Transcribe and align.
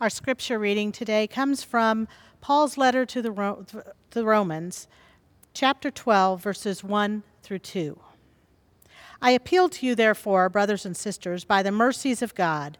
Our 0.00 0.10
scripture 0.10 0.58
reading 0.58 0.90
today 0.90 1.28
comes 1.28 1.62
from 1.62 2.08
Paul's 2.40 2.76
letter 2.76 3.06
to 3.06 3.22
the, 3.22 3.30
Ro- 3.30 3.64
the 4.10 4.24
Romans, 4.24 4.88
chapter 5.52 5.88
12, 5.88 6.42
verses 6.42 6.82
1 6.82 7.22
through 7.44 7.60
2. 7.60 8.00
I 9.22 9.30
appeal 9.30 9.68
to 9.68 9.86
you, 9.86 9.94
therefore, 9.94 10.48
brothers 10.48 10.84
and 10.84 10.96
sisters, 10.96 11.44
by 11.44 11.62
the 11.62 11.70
mercies 11.70 12.22
of 12.22 12.34
God, 12.34 12.76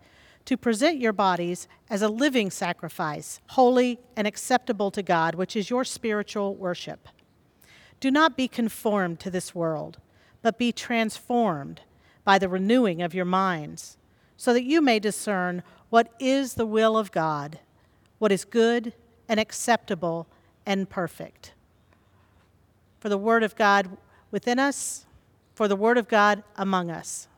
to 0.47 0.57
present 0.57 0.99
your 0.99 1.13
bodies 1.13 1.69
as 1.89 2.03
a 2.03 2.09
living 2.09 2.50
sacrifice, 2.50 3.41
holy 3.51 4.01
and 4.17 4.27
acceptable 4.27 4.91
to 4.91 5.03
God, 5.03 5.37
which 5.37 5.55
is 5.55 5.71
your 5.71 5.85
spiritual 5.85 6.57
worship. 6.57 7.09
Do 8.01 8.11
not 8.11 8.37
be 8.37 8.49
conformed 8.49 9.21
to 9.21 9.31
this 9.31 9.55
world, 9.55 9.99
but 10.43 10.59
be 10.59 10.73
transformed 10.73 11.83
by 12.25 12.41
the 12.41 12.49
renewing 12.49 13.03
of 13.03 13.15
your 13.15 13.25
minds, 13.25 13.99
so 14.37 14.53
that 14.53 14.65
you 14.65 14.83
may 14.83 14.99
discern 14.99 15.62
what 15.95 16.13
is 16.19 16.55
the 16.55 16.67
will 16.67 16.99
of 16.99 17.13
God, 17.13 17.61
what 18.19 18.33
is 18.33 18.45
good 18.45 18.93
and 19.29 19.39
acceptable 19.39 20.27
and 20.66 20.91
perfect. 20.91 21.52
For 22.98 23.09
the 23.09 23.16
word 23.16 23.45
of 23.45 23.55
God 23.55 23.97
within 24.33 24.59
us, 24.59 25.07
for 25.55 25.69
the 25.69 25.77
word 25.77 25.97
of 25.97 26.09
God 26.09 26.43
among 26.57 26.91
us. 26.91 27.29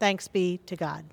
Thanks 0.00 0.26
be 0.26 0.58
to 0.66 0.74
God. 0.74 1.04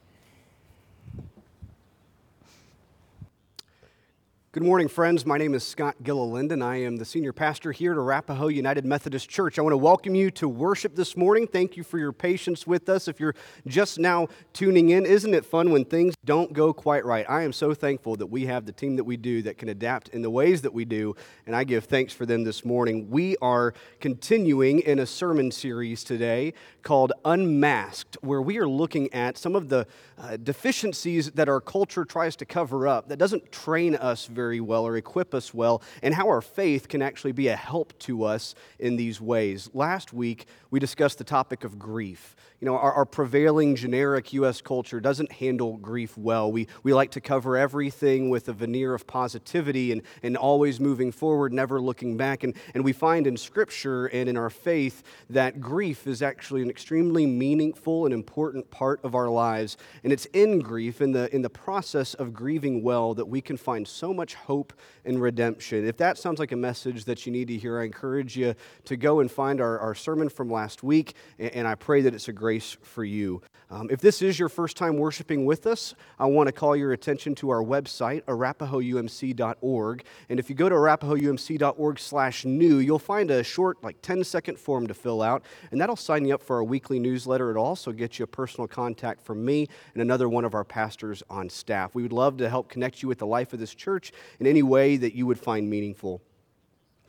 Good 4.54 4.64
morning, 4.64 4.90
friends. 4.90 5.26
My 5.26 5.38
name 5.38 5.54
is 5.54 5.66
Scott 5.66 5.96
Gilliland, 6.04 6.52
and 6.52 6.62
I 6.62 6.76
am 6.82 6.98
the 6.98 7.06
senior 7.06 7.32
pastor 7.32 7.72
here 7.72 7.94
at 7.94 7.98
Arapahoe 7.98 8.50
United 8.50 8.84
Methodist 8.84 9.30
Church. 9.30 9.58
I 9.58 9.62
want 9.62 9.72
to 9.72 9.78
welcome 9.78 10.14
you 10.14 10.30
to 10.32 10.50
worship 10.50 10.94
this 10.94 11.16
morning. 11.16 11.48
Thank 11.48 11.78
you 11.78 11.84
for 11.84 11.98
your 11.98 12.12
patience 12.12 12.68
with 12.68 12.90
us. 12.90 13.08
If 13.08 13.18
you're 13.18 13.34
just 13.66 13.98
now 13.98 14.28
tuning 14.52 14.90
in, 14.90 15.06
isn't 15.06 15.34
it 15.34 15.46
fun 15.46 15.72
when 15.72 15.86
things 15.86 16.16
don't 16.26 16.52
go 16.52 16.74
quite 16.74 17.06
right? 17.06 17.26
I 17.30 17.44
am 17.44 17.54
so 17.54 17.74
thankful 17.74 18.18
that 18.18 18.28
we 18.28 18.46
have 18.48 18.66
the 18.66 18.74
team 18.74 18.98
that 18.98 19.06
we 19.06 19.16
do 19.16 19.42
that 19.44 19.58
can 19.58 19.70
adapt 19.70 20.10
in 20.10 20.22
the 20.22 20.30
ways 20.30 20.64
that 20.64 20.74
we 20.74 20.84
do, 20.84 21.16
and 21.48 21.56
I 21.56 21.64
give 21.64 21.86
thanks 21.86 22.12
for 22.12 22.26
them 22.26 22.44
this 22.44 22.66
morning. 22.66 23.10
We 23.10 23.38
are 23.38 23.74
continuing 24.02 24.82
in 24.82 25.00
a 25.00 25.06
sermon 25.06 25.52
series 25.52 26.04
today 26.04 26.56
called 26.84 27.14
Unmasked, 27.24 28.18
where 28.20 28.42
we 28.42 28.58
are 28.58 28.68
looking 28.68 29.14
at 29.14 29.38
some 29.38 29.56
of 29.56 29.70
the 29.70 29.88
uh, 30.18 30.36
deficiencies 30.36 31.32
that 31.32 31.48
our 31.48 31.62
culture 31.62 32.04
tries 32.04 32.36
to 32.36 32.46
cover 32.46 32.86
up 32.86 33.08
that 33.08 33.18
doesn't 33.18 33.50
train 33.54 33.96
us 33.96 34.26
very 34.26 34.41
very 34.42 34.60
well 34.60 34.88
or 34.88 34.98
equip 34.98 35.36
us 35.36 35.54
well, 35.54 35.84
and 36.02 36.16
how 36.16 36.28
our 36.28 36.42
faith 36.42 36.88
can 36.88 37.02
actually 37.02 37.32
be 37.32 37.48
a 37.48 37.56
help 37.56 37.94
to 38.00 38.24
us 38.24 38.56
in 38.80 38.96
these 38.96 39.22
ways. 39.22 39.70
Last 39.72 40.14
week, 40.14 40.48
we 40.72 40.80
discussed 40.80 41.20
the 41.20 41.24
topic 41.24 41.64
of 41.64 41.78
grief. 41.78 42.36
You 42.62 42.68
know, 42.68 42.78
our, 42.78 42.94
our 42.94 43.06
prevailing 43.06 43.76
generic 43.76 44.34
U.S. 44.34 44.62
culture 44.62 45.00
doesn't 45.00 45.32
handle 45.32 45.78
grief 45.78 46.16
well. 46.16 46.52
We, 46.52 46.68
we 46.84 46.94
like 46.94 47.10
to 47.12 47.22
cover 47.22 47.58
everything 47.58 48.30
with 48.30 48.50
a 48.50 48.54
veneer 48.54 48.94
of 48.94 49.08
positivity 49.08 49.92
and, 49.92 50.04
and 50.22 50.38
always 50.38 50.80
moving 50.80 51.12
forward, 51.12 51.54
never 51.54 51.82
looking 51.82 52.18
back. 52.18 52.44
And, 52.44 52.54
and 52.76 52.84
we 52.84 52.94
find 52.94 53.26
in 53.26 53.36
Scripture 53.36 54.06
and 54.06 54.30
in 54.30 54.38
our 54.38 54.52
faith 54.52 55.02
that 55.32 55.60
grief 55.60 56.06
is 56.06 56.22
actually 56.22 56.62
an 56.62 56.70
extremely 56.70 57.26
meaningful 57.26 58.06
and 58.06 58.14
important 58.14 58.70
part 58.70 59.00
of 59.04 59.16
our 59.16 59.28
lives. 59.28 59.76
And 60.04 60.14
it's 60.14 60.26
in 60.26 60.60
grief, 60.60 61.02
in 61.02 61.14
the, 61.14 61.34
in 61.34 61.42
the 61.42 61.50
process 61.50 62.14
of 62.14 62.32
grieving 62.32 62.84
well, 62.84 63.16
that 63.16 63.26
we 63.26 63.42
can 63.42 63.58
find 63.58 63.88
so 63.88 64.14
much 64.14 64.36
hope 64.36 64.72
and 65.04 65.20
redemption. 65.20 65.88
If 65.88 65.98
that 65.98 66.20
sounds 66.20 66.38
like 66.38 66.52
a 66.52 66.58
message 66.58 67.06
that 67.06 67.26
you 67.26 67.32
need 67.32 67.48
to 67.48 67.58
hear, 67.58 67.80
I 67.80 67.86
encourage 67.86 68.38
you 68.38 68.54
to 68.86 68.96
go 68.98 69.20
and 69.20 69.32
find 69.32 69.60
our, 69.60 69.80
our 69.80 69.96
sermon 69.96 70.30
from 70.30 70.52
last 70.52 70.84
week, 70.84 71.16
and, 71.40 71.50
and 71.54 71.68
I 71.68 71.74
pray 71.74 72.02
that 72.02 72.14
it's 72.14 72.28
a 72.28 72.34
grace 72.52 72.76
for 72.82 73.06
you. 73.06 73.42
Um, 73.70 73.88
if 73.90 74.02
this 74.02 74.22
is 74.22 74.38
your 74.38 74.50
first 74.50 74.76
time 74.76 74.98
worshiping 74.98 75.46
with 75.46 75.66
us, 75.66 75.96
I 76.20 76.26
want 76.26 76.48
to 76.48 76.52
call 76.52 76.76
your 76.76 76.92
attention 76.92 77.34
to 77.36 77.50
our 77.50 77.64
website, 77.64 78.24
arapahoeumc.org. 78.24 80.04
And 80.28 80.38
if 80.38 80.50
you 80.50 80.56
go 80.58 80.68
to 80.68 80.76
arapahoeumc.org 80.76 81.98
slash 81.98 82.44
new, 82.44 82.80
you'll 82.80 83.00
find 83.00 83.32
a 83.32 83.42
short, 83.42 83.82
like 83.82 84.02
10 84.02 84.26
second 84.26 84.60
form 84.60 84.86
to 84.88 84.94
fill 84.94 85.22
out, 85.22 85.46
and 85.72 85.80
that'll 85.80 85.96
sign 85.96 86.26
you 86.26 86.34
up 86.34 86.44
for 86.44 86.58
our 86.58 86.64
weekly 86.66 87.00
newsletter. 87.00 87.52
It'll 87.52 87.64
also 87.64 87.94
get 87.94 88.20
you 88.20 88.24
a 88.24 88.28
personal 88.28 88.68
contact 88.68 89.22
from 89.22 89.46
me 89.46 89.70
and 89.94 90.02
another 90.02 90.28
one 90.28 90.44
of 90.44 90.54
our 90.54 90.66
pastors 90.66 91.24
on 91.30 91.50
staff. 91.50 91.96
We 91.96 92.04
would 92.04 92.12
love 92.12 92.36
to 92.40 92.50
help 92.50 92.68
connect 92.68 93.02
you 93.02 93.08
with 93.08 93.20
the 93.20 93.28
life 93.28 93.54
of 93.54 93.60
this 93.60 93.74
church 93.74 94.12
in 94.42 94.48
any 94.48 94.64
way 94.64 94.98
that 94.98 95.16
you 95.16 95.26
would 95.26 95.40
find 95.40 95.70
meaningful. 95.70 96.22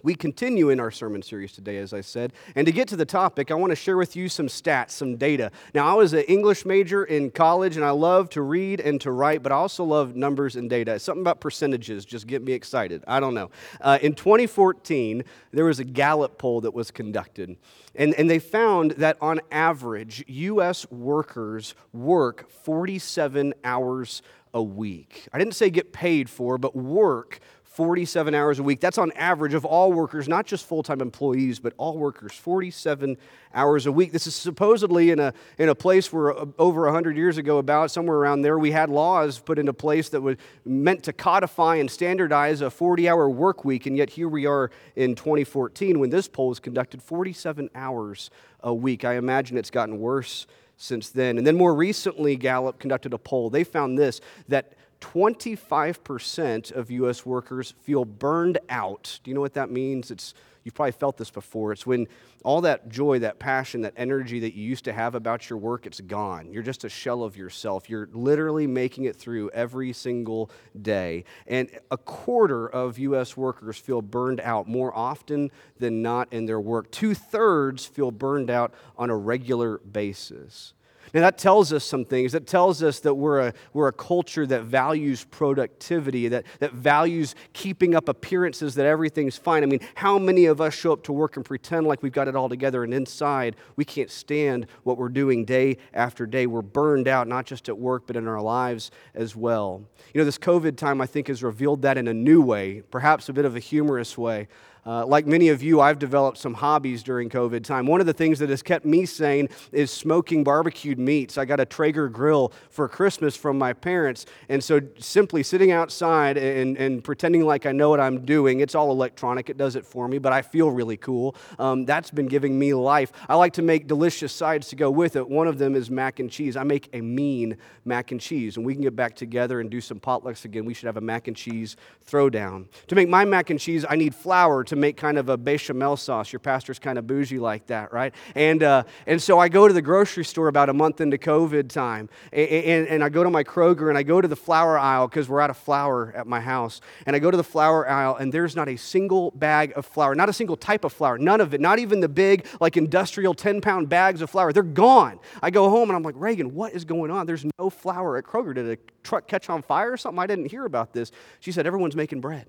We 0.05 0.17
continue 0.17 0.71
in 0.71 0.81
our 0.81 0.91
sermon 0.91 1.23
series 1.23 1.53
today, 1.53 1.79
as 1.79 1.93
I 1.93 2.01
said. 2.01 2.33
And 2.57 2.67
to 2.67 2.73
get 2.73 2.89
to 2.89 2.97
the 2.97 3.05
topic, 3.05 3.53
I 3.53 3.55
want 3.55 3.71
to 3.71 3.77
share 3.77 3.97
with 3.97 4.17
you 4.17 4.29
some 4.29 4.49
stats, 4.49 4.91
some 4.91 5.17
data. 5.17 5.53
Now, 5.75 5.87
I 5.87 5.95
was 5.95 6.13
an 6.13 6.23
English 6.23 6.67
major 6.67 7.05
in 7.05 7.31
college, 7.31 7.77
and 7.77 7.85
I 7.85 7.91
love 7.91 8.29
to 8.31 8.43
read 8.43 8.81
and 8.81 9.01
to 9.03 9.13
write, 9.13 9.45
but 9.45 9.53
I 9.53 9.55
also 9.55 9.85
love 9.85 10.17
numbers 10.17 10.57
and 10.57 10.69
data. 10.69 10.99
Something 10.99 11.23
about 11.23 11.41
percentages 11.41 12.05
just 12.05 12.27
get 12.27 12.43
me 12.43 12.53
excited. 12.53 13.05
I 13.07 13.21
don't 13.21 13.35
know. 13.35 13.51
Uh, 13.81 13.99
in 14.03 14.15
2014, 14.15 15.23
there 15.53 15.67
was 15.67 15.79
a 15.79 15.85
Gallup 15.85 16.37
poll 16.37 16.63
that 16.63 16.75
was 16.75 16.91
conducted, 16.91 17.57
and, 17.95 18.13
and 18.15 18.29
they 18.29 18.41
found 18.41 18.93
that 18.93 19.17
on 19.21 19.41
average, 19.53 20.25
U.S. 20.27 20.91
workers 20.91 21.77
work 21.93 22.51
47 22.51 23.55
hours 23.63 24.23
a 24.55 24.63
week. 24.63 25.29
I 25.33 25.39
didn't 25.39 25.55
say 25.55 25.71
get 25.71 25.93
paid 25.93 26.29
for, 26.29 26.59
but 26.59 26.77
work 26.77 27.41
47 27.73 28.35
hours 28.35 28.59
a 28.59 28.63
week. 28.63 28.81
That's 28.81 28.99
on 28.99 29.13
average 29.13 29.55
of 29.55 29.65
all 29.65 29.93
workers, 29.93 30.29
not 30.29 30.45
just 30.45 30.67
full 30.67 30.83
time 30.83 31.01
employees, 31.01 31.59
but 31.59 31.73
all 31.79 31.97
workers, 31.97 32.33
47 32.35 33.17
hours 33.55 33.87
a 33.87 33.93
week. 33.93 34.13
This 34.13 34.27
is 34.27 34.35
supposedly 34.35 35.11
in 35.11 35.19
a, 35.19 35.33
in 35.57 35.71
a 35.71 35.75
place 35.75 36.13
where 36.13 36.39
uh, 36.39 36.45
over 36.59 36.83
100 36.83 37.17
years 37.17 37.39
ago, 37.39 37.57
about 37.57 37.91
somewhere 37.91 38.19
around 38.19 38.43
there, 38.43 38.59
we 38.59 38.73
had 38.73 38.91
laws 38.91 39.39
put 39.39 39.59
into 39.59 39.73
place 39.73 40.11
that 40.11 40.21
were 40.21 40.37
meant 40.67 41.03
to 41.05 41.15
codify 41.15 41.77
and 41.77 41.91
standardize 41.91 42.61
a 42.61 42.71
40 42.71 43.09
hour 43.09 43.31
work 43.31 43.65
week. 43.65 43.87
And 43.87 43.97
yet 43.97 44.11
here 44.11 44.29
we 44.29 44.45
are 44.45 44.71
in 44.95 45.15
2014 45.15 45.99
when 45.99 46.11
this 46.11 46.29
poll 46.29 46.49
was 46.49 46.61
conducted 46.61 47.03
47 47.03 47.71
hours 47.75 48.29
a 48.61 48.75
week. 48.75 49.07
I 49.07 49.15
imagine 49.15 49.57
it's 49.57 49.71
gotten 49.71 49.99
worse 49.99 50.47
since 50.77 51.09
then. 51.09 51.39
And 51.39 51.47
then 51.47 51.57
more 51.57 51.75
recently, 51.75 52.37
Gallup 52.37 52.79
conducted 52.79 53.15
a 53.15 53.19
poll. 53.19 53.49
They 53.49 53.65
found 53.65 53.97
this 53.97 54.21
that 54.49 54.75
25% 55.03 56.73
of 56.73 56.91
U.S. 56.91 57.27
workers 57.27 57.75
feel 57.83 58.05
burned 58.05 58.59
out. 58.71 59.21
Do 59.23 59.31
you 59.31 59.35
know 59.35 59.41
what 59.41 59.55
that 59.55 59.71
means? 59.71 60.11
It's 60.11 60.33
You've 60.65 60.75
probably 60.75 60.93
felt 60.93 61.17
this 61.17 61.31
before. 61.31 61.73
It's 61.73 61.87
when 61.87 62.07
all 62.45 62.61
that 62.63 62.89
joy, 62.89 63.21
that 63.21 63.39
passion, 63.39 63.83
that 63.83 63.95
energy 63.97 64.41
that 64.41 64.55
you 64.55 64.65
used 64.65 64.85
to 64.85 64.93
have 64.93 65.15
about 65.15 65.49
your 65.51 65.59
work, 65.59 65.87
it's 65.87 66.01
gone. 66.01 66.53
You're 66.53 66.63
just 66.63 66.85
a 66.85 66.89
shell 66.89 67.23
of 67.23 67.37
yourself. 67.37 67.91
You're 67.91 68.09
literally 68.13 68.67
making 68.67 69.05
it 69.05 69.17
through 69.17 69.51
every 69.51 69.93
single 69.93 70.51
day. 70.81 71.25
And 71.47 71.69
a 71.91 71.99
quarter 71.99 72.69
of 72.69 72.99
U.S. 72.99 73.37
workers 73.37 73.77
feel 73.77 74.03
burned 74.03 74.41
out 74.41 74.69
more 74.69 74.97
often 74.97 75.51
than 75.79 76.03
not 76.03 76.33
in 76.33 76.47
their 76.47 76.61
work. 76.61 76.91
Two 76.91 77.15
thirds 77.15 77.85
feel 77.85 78.11
burned 78.11 78.51
out 78.51 78.73
on 78.97 79.11
a 79.11 79.17
regular 79.17 79.79
basis. 79.79 80.75
Now, 81.15 81.21
that 81.21 81.39
tells 81.39 81.73
us 81.73 81.85
some 81.85 82.05
things. 82.05 82.33
That 82.33 82.47
tells 82.47 82.83
us 82.83 83.01
that 83.01 83.15
we're 83.15 83.49
a, 83.49 83.55
we're 83.73 83.89
a 83.89 83.93
culture 83.93 84.47
that 84.47 84.63
values 84.63 85.25
productivity, 85.25 86.29
that, 86.29 86.45
that 86.61 86.73
values 86.73 87.35
keeping 87.53 87.95
up 87.95 88.09
appearances 88.09 88.75
that 88.77 88.87
everything's 88.87 89.37
fine. 89.37 89.63
I 89.63 89.67
mean, 89.67 89.81
how 89.95 90.19
many 90.19 90.47
of 90.47 90.61
us 90.61 90.75
show 90.75 90.93
up 90.93 91.03
to 91.05 91.13
work 91.13 91.37
and 91.37 91.45
pretend 91.45 91.87
like 91.87 92.03
we've 92.03 92.13
got 92.13 92.29
it 92.29 92.37
all 92.37 92.49
together, 92.49 92.85
and 92.85 92.95
inside 92.95 93.57
we 93.77 93.85
can't 93.85 94.11
stand 94.11 94.67
what 94.85 94.97
we're 94.99 95.09
doing 95.09 95.45
day 95.45 95.79
after 95.93 96.27
day? 96.27 96.47
We're 96.47 96.63
burned 96.63 97.09
out, 97.09 97.29
not 97.29 97.47
just 97.47 97.69
at 97.69 97.79
work, 97.79 98.05
but 98.07 98.17
in 98.17 98.27
our 98.27 98.41
lives 98.41 98.91
as 99.15 99.37
well. 99.37 99.83
You 100.15 100.21
know, 100.21 100.25
this 100.25 100.39
COVID 100.39 100.77
time, 100.77 101.01
I 101.01 101.07
think, 101.07 101.29
has 101.29 101.43
revealed 101.43 101.83
that 101.83 101.99
in 101.99 102.09
a 102.09 102.15
new 102.15 102.43
way, 102.43 102.83
perhaps 102.91 103.29
a 103.29 103.33
bit 103.33 103.45
of 103.45 103.57
a 103.57 103.61
humorous 103.61 104.17
way. 104.17 104.49
Uh, 104.85 105.07
like 105.07 105.27
many 105.27 105.49
of 105.49 105.63
you, 105.63 105.81
I've 105.81 106.01
developed 106.01 106.39
some 106.39 106.55
hobbies 106.55 107.05
during 107.05 107.29
COVID 107.31 107.63
time. 107.63 107.87
One 107.87 108.01
of 108.01 108.07
the 108.07 108.13
things 108.13 108.41
that 108.41 108.51
has 108.51 108.63
kept 108.63 108.85
me 108.85 109.07
sane 109.07 109.49
is 109.71 109.93
smoking 109.93 110.43
barbecued 110.43 110.99
meats. 110.99 111.39
I 111.39 111.45
got 111.45 111.61
a 111.61 111.65
Traeger 111.65 112.09
grill 112.09 112.53
for 112.69 112.89
Christmas 112.89 113.37
from 113.37 113.57
my 113.59 113.73
parents. 113.73 114.27
And 114.49 114.63
so 114.63 114.81
simply 114.99 115.45
sitting 115.45 115.71
outside 115.71 116.37
and, 116.37 116.77
and 116.77 117.05
pretending 117.05 117.45
like 117.45 117.65
I 117.65 117.71
know 117.71 117.91
what 117.91 118.01
I'm 118.01 118.25
doing, 118.25 118.59
it's 118.59 118.75
all 118.75 118.91
electronic, 118.91 119.49
it 119.49 119.57
does 119.57 119.77
it 119.77 119.87
for 119.87 120.09
me, 120.09 120.19
but 120.19 120.33
I 120.33 120.43
feel 120.43 120.71
really 120.71 120.97
cool. 120.97 121.37
Um, 121.61 121.85
that's 121.85 122.11
been 122.11 122.27
giving 122.27 122.59
me 122.59 122.75
life. 122.75 123.13
I 123.29 123.37
like 123.37 123.53
to 123.55 123.63
make 123.63 123.87
delicious 123.87 124.33
sides 124.33 124.69
to 124.69 124.77
go 124.77 124.91
with 124.91 125.15
it. 125.15 125.29
One 125.29 125.47
of 125.47 125.59
them 125.59 125.77
is 125.77 125.91
mac 125.91 126.19
and 126.19 126.29
cheese. 126.29 126.57
I 126.57 126.65
make 126.65 126.89
a 126.93 127.01
mean 127.01 127.57
mac 127.85 128.11
and 128.11 128.21
cheese, 128.21 128.57
and 128.57 128.67
we 128.67 128.75
can 128.75 128.83
get 128.83 128.97
back 128.97 129.15
together 129.15 129.61
and 129.61 129.71
do 129.71 129.81
some 129.81 130.01
potlucks 130.01 130.45
again. 130.45 130.65
We 130.65 130.75
should 130.75 130.87
have 130.87 130.97
a 130.97 131.01
mac 131.01 131.29
and 131.29 131.37
cheese 131.37 131.77
throwdown. 132.09 132.67
To 132.89 132.97
make 132.97 133.09
my 133.09 133.25
mac 133.25 133.51
and 133.51 133.61
cheese, 133.61 133.85
I 133.89 133.95
need 133.95 134.13
flour 134.15 134.65
to 134.73 134.77
make 134.77 134.97
kind 134.97 135.19
of 135.19 135.29
a 135.29 135.37
bechamel 135.37 135.99
sauce. 135.99 136.33
Your 136.33 136.41
pastor's 136.41 136.79
kind 136.79 136.97
of 136.99 137.07
bougie 137.07 137.39
like 137.39 137.67
that, 137.67 137.93
right? 137.93 138.15
And, 138.35 138.63
uh, 138.63 138.85
and 139.07 139.21
so 139.21 139.39
I 139.39 139.51
go 139.51 139.69
to 139.69 139.75
the 139.75 139.83
grocery 139.83 140.25
store 140.25 140.49
about 140.49 140.71
a 140.71 140.73
month 140.73 141.03
into 141.03 141.19
COVID 141.19 141.69
time, 141.69 142.09
and, 142.33 142.49
and, 142.49 142.89
and 142.89 143.05
I 143.05 143.11
go 143.11 143.23
to 143.23 143.29
my 143.29 143.45
Kroger 143.45 143.91
and 143.91 143.99
I 143.99 144.03
go 144.03 144.23
to 144.23 144.27
the 144.27 144.35
flour 144.35 144.79
aisle 144.79 145.09
because 145.09 145.29
we're 145.29 145.43
out 145.43 145.51
of 145.51 145.59
flour 145.59 146.11
at 146.17 146.27
my 146.27 146.41
house. 146.41 146.81
And 147.05 147.15
I 147.15 147.19
go 147.19 147.31
to 147.31 147.37
the 147.37 147.45
flour 147.45 147.87
aisle, 147.87 148.17
and 148.17 148.33
there's 148.33 148.57
not 148.57 148.67
a 148.67 148.77
single 148.77 149.31
bag 149.33 149.75
of 149.77 149.85
flour, 149.85 150.15
not 150.15 150.31
a 150.31 150.33
single 150.33 150.57
type 150.57 150.85
of 150.85 150.93
flour, 150.95 151.19
none 151.19 151.43
of 151.43 151.53
it, 151.53 151.61
not 151.61 151.79
even 151.79 152.01
the 152.01 152.09
big, 152.09 152.47
like 152.59 152.79
industrial 152.79 153.35
10 153.35 153.61
pound 153.61 153.91
bags 153.91 154.23
of 154.23 154.31
flour. 154.31 154.55
They're 154.55 154.63
gone. 154.63 155.21
I 155.43 155.51
go 155.51 155.69
home 155.69 155.91
and 155.91 155.97
I'm 155.99 156.03
like, 156.03 156.15
Reagan, 156.17 156.55
what 156.55 156.73
is 156.73 156.87
going 156.87 157.11
on? 157.11 157.27
There's 157.27 157.45
no 157.59 157.69
flour 157.69 158.17
at 158.17 158.25
Kroger. 158.25 158.55
Did 158.55 158.71
a 158.71 158.79
truck 159.03 159.29
catch 159.29 159.51
on 159.51 159.61
fire 159.61 159.93
or 159.93 159.99
something? 159.99 160.19
I 160.19 160.27
didn't 160.27 160.51
hear 160.51 160.65
about 160.65 160.95
this. 160.95 161.13
She 161.41 161.53
said, 161.53 161.67
everyone's 161.67 161.95
making 161.95 162.23
bread. 162.23 162.47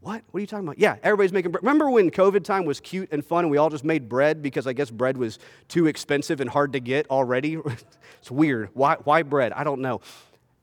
What? 0.00 0.22
What 0.30 0.38
are 0.38 0.40
you 0.40 0.46
talking 0.46 0.66
about? 0.66 0.78
Yeah, 0.78 0.96
everybody's 1.02 1.32
making 1.32 1.50
bread. 1.50 1.62
Remember 1.62 1.90
when 1.90 2.10
COVID 2.10 2.44
time 2.44 2.64
was 2.64 2.78
cute 2.78 3.08
and 3.10 3.24
fun 3.24 3.44
and 3.44 3.50
we 3.50 3.58
all 3.58 3.68
just 3.68 3.84
made 3.84 4.08
bread 4.08 4.42
because 4.42 4.66
I 4.66 4.72
guess 4.72 4.90
bread 4.90 5.16
was 5.16 5.38
too 5.66 5.86
expensive 5.86 6.40
and 6.40 6.48
hard 6.48 6.72
to 6.74 6.80
get 6.80 7.10
already? 7.10 7.58
it's 8.20 8.30
weird. 8.30 8.70
Why, 8.74 8.96
why 9.04 9.22
bread? 9.22 9.52
I 9.52 9.64
don't 9.64 9.80
know. 9.80 10.00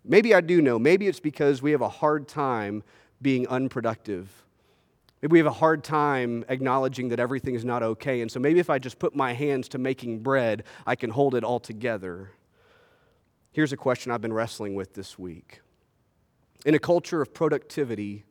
Maybe 0.05 0.33
I 0.33 0.41
do 0.41 0.61
know. 0.61 0.79
Maybe 0.79 1.07
it's 1.07 1.19
because 1.19 1.61
we 1.61 1.71
have 1.71 1.81
a 1.81 1.89
hard 1.89 2.27
time 2.27 2.83
being 3.21 3.47
unproductive. 3.47 4.45
Maybe 5.21 5.33
we 5.33 5.39
have 5.39 5.47
a 5.47 5.51
hard 5.51 5.83
time 5.83 6.45
acknowledging 6.47 7.09
that 7.09 7.19
everything 7.19 7.55
is 7.55 7.65
not 7.65 7.83
okay. 7.83 8.21
And 8.21 8.31
so 8.31 8.39
maybe 8.39 8.59
if 8.59 8.69
I 8.69 8.79
just 8.79 8.99
put 8.99 9.15
my 9.15 9.33
hands 9.33 9.67
to 9.69 9.77
making 9.77 10.19
bread, 10.19 10.63
I 10.85 10.95
can 10.95 11.09
hold 11.09 11.35
it 11.35 11.43
all 11.43 11.59
together. 11.59 12.31
Here's 13.51 13.73
a 13.73 13.77
question 13.77 14.11
I've 14.11 14.21
been 14.21 14.33
wrestling 14.33 14.75
with 14.75 14.93
this 14.93 15.17
week. 15.17 15.61
In 16.65 16.75
a 16.75 16.79
culture 16.79 17.21
of 17.21 17.33
productivity, 17.33 18.25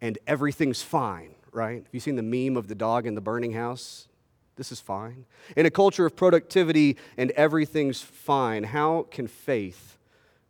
and 0.00 0.18
everything's 0.26 0.82
fine, 0.82 1.34
right? 1.52 1.82
Have 1.82 1.92
you 1.94 2.00
seen 2.00 2.16
the 2.16 2.22
meme 2.22 2.56
of 2.56 2.68
the 2.68 2.74
dog 2.74 3.06
in 3.06 3.14
the 3.14 3.20
burning 3.20 3.52
house? 3.52 4.08
This 4.56 4.72
is 4.72 4.80
fine. 4.80 5.24
In 5.56 5.66
a 5.66 5.70
culture 5.70 6.04
of 6.04 6.16
productivity 6.16 6.96
and 7.16 7.30
everything's 7.32 8.02
fine, 8.02 8.64
how 8.64 9.06
can 9.10 9.26
faith 9.26 9.98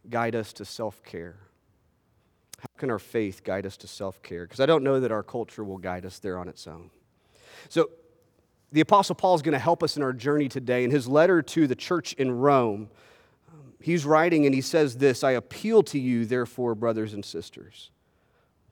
guide 0.09 0.35
us 0.35 0.53
to 0.55 0.65
self 0.65 1.03
care? 1.05 1.37
How 2.59 2.69
can 2.79 2.91
our 2.91 2.99
faith 2.99 3.45
guide 3.45 3.67
us 3.67 3.77
to 3.79 3.87
self 3.87 4.23
care? 4.23 4.45
Because 4.45 4.61
I 4.61 4.67
don't 4.67 4.83
know 4.83 4.99
that 5.01 5.13
our 5.13 5.23
culture 5.23 5.63
will 5.63 5.79
guide 5.79 6.07
us 6.07 6.19
there 6.19 6.39
on 6.39 6.49
its 6.49 6.67
own. 6.67 6.91
So, 7.69 7.91
the 8.71 8.81
Apostle 8.81 9.15
Paul 9.15 9.35
is 9.35 9.41
going 9.41 9.55
to 9.55 9.59
help 9.59 9.83
us 9.83 9.97
in 9.97 10.03
our 10.03 10.13
journey 10.13 10.49
today. 10.49 10.85
In 10.85 10.91
his 10.91 11.09
letter 11.09 11.41
to 11.41 11.67
the 11.67 11.75
church 11.75 12.13
in 12.15 12.31
Rome, 12.31 12.91
um, 13.51 13.73
he's 13.81 14.05
writing 14.05 14.45
and 14.45 14.55
he 14.55 14.61
says 14.61 14.97
this 14.97 15.23
I 15.23 15.33
appeal 15.33 15.83
to 15.85 15.99
you, 15.99 16.25
therefore, 16.25 16.75
brothers 16.75 17.15
and 17.15 17.25
sisters 17.25 17.91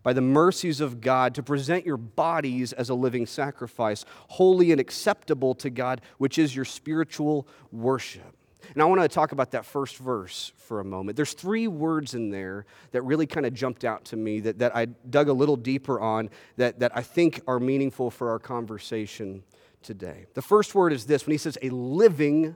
by 0.06 0.12
the 0.12 0.20
mercies 0.20 0.80
of 0.80 1.00
God 1.00 1.34
to 1.34 1.42
present 1.42 1.84
your 1.84 1.96
bodies 1.96 2.72
as 2.72 2.90
a 2.90 2.94
living 2.94 3.26
sacrifice, 3.26 4.04
holy 4.28 4.70
and 4.70 4.80
acceptable 4.80 5.52
to 5.56 5.68
God, 5.68 6.00
which 6.18 6.38
is 6.38 6.54
your 6.54 6.64
spiritual 6.64 7.48
worship. 7.72 8.36
And 8.72 8.80
I 8.80 8.84
want 8.84 9.00
to 9.00 9.08
talk 9.08 9.32
about 9.32 9.50
that 9.50 9.64
first 9.64 9.96
verse 9.96 10.52
for 10.58 10.78
a 10.78 10.84
moment. 10.84 11.16
There's 11.16 11.32
three 11.32 11.66
words 11.66 12.14
in 12.14 12.30
there 12.30 12.66
that 12.92 13.02
really 13.02 13.26
kind 13.26 13.46
of 13.46 13.52
jumped 13.52 13.84
out 13.84 14.04
to 14.04 14.16
me 14.16 14.38
that, 14.42 14.60
that 14.60 14.76
I 14.76 14.84
dug 14.84 15.28
a 15.28 15.32
little 15.32 15.56
deeper 15.56 15.98
on 15.98 16.30
that, 16.56 16.78
that 16.78 16.92
I 16.96 17.02
think 17.02 17.40
are 17.48 17.58
meaningful 17.58 18.12
for 18.12 18.30
our 18.30 18.38
conversation 18.38 19.42
today. 19.82 20.26
The 20.34 20.42
first 20.42 20.72
word 20.76 20.92
is 20.92 21.06
this 21.06 21.26
when 21.26 21.32
he 21.32 21.38
says 21.38 21.58
a 21.62 21.70
living 21.70 22.54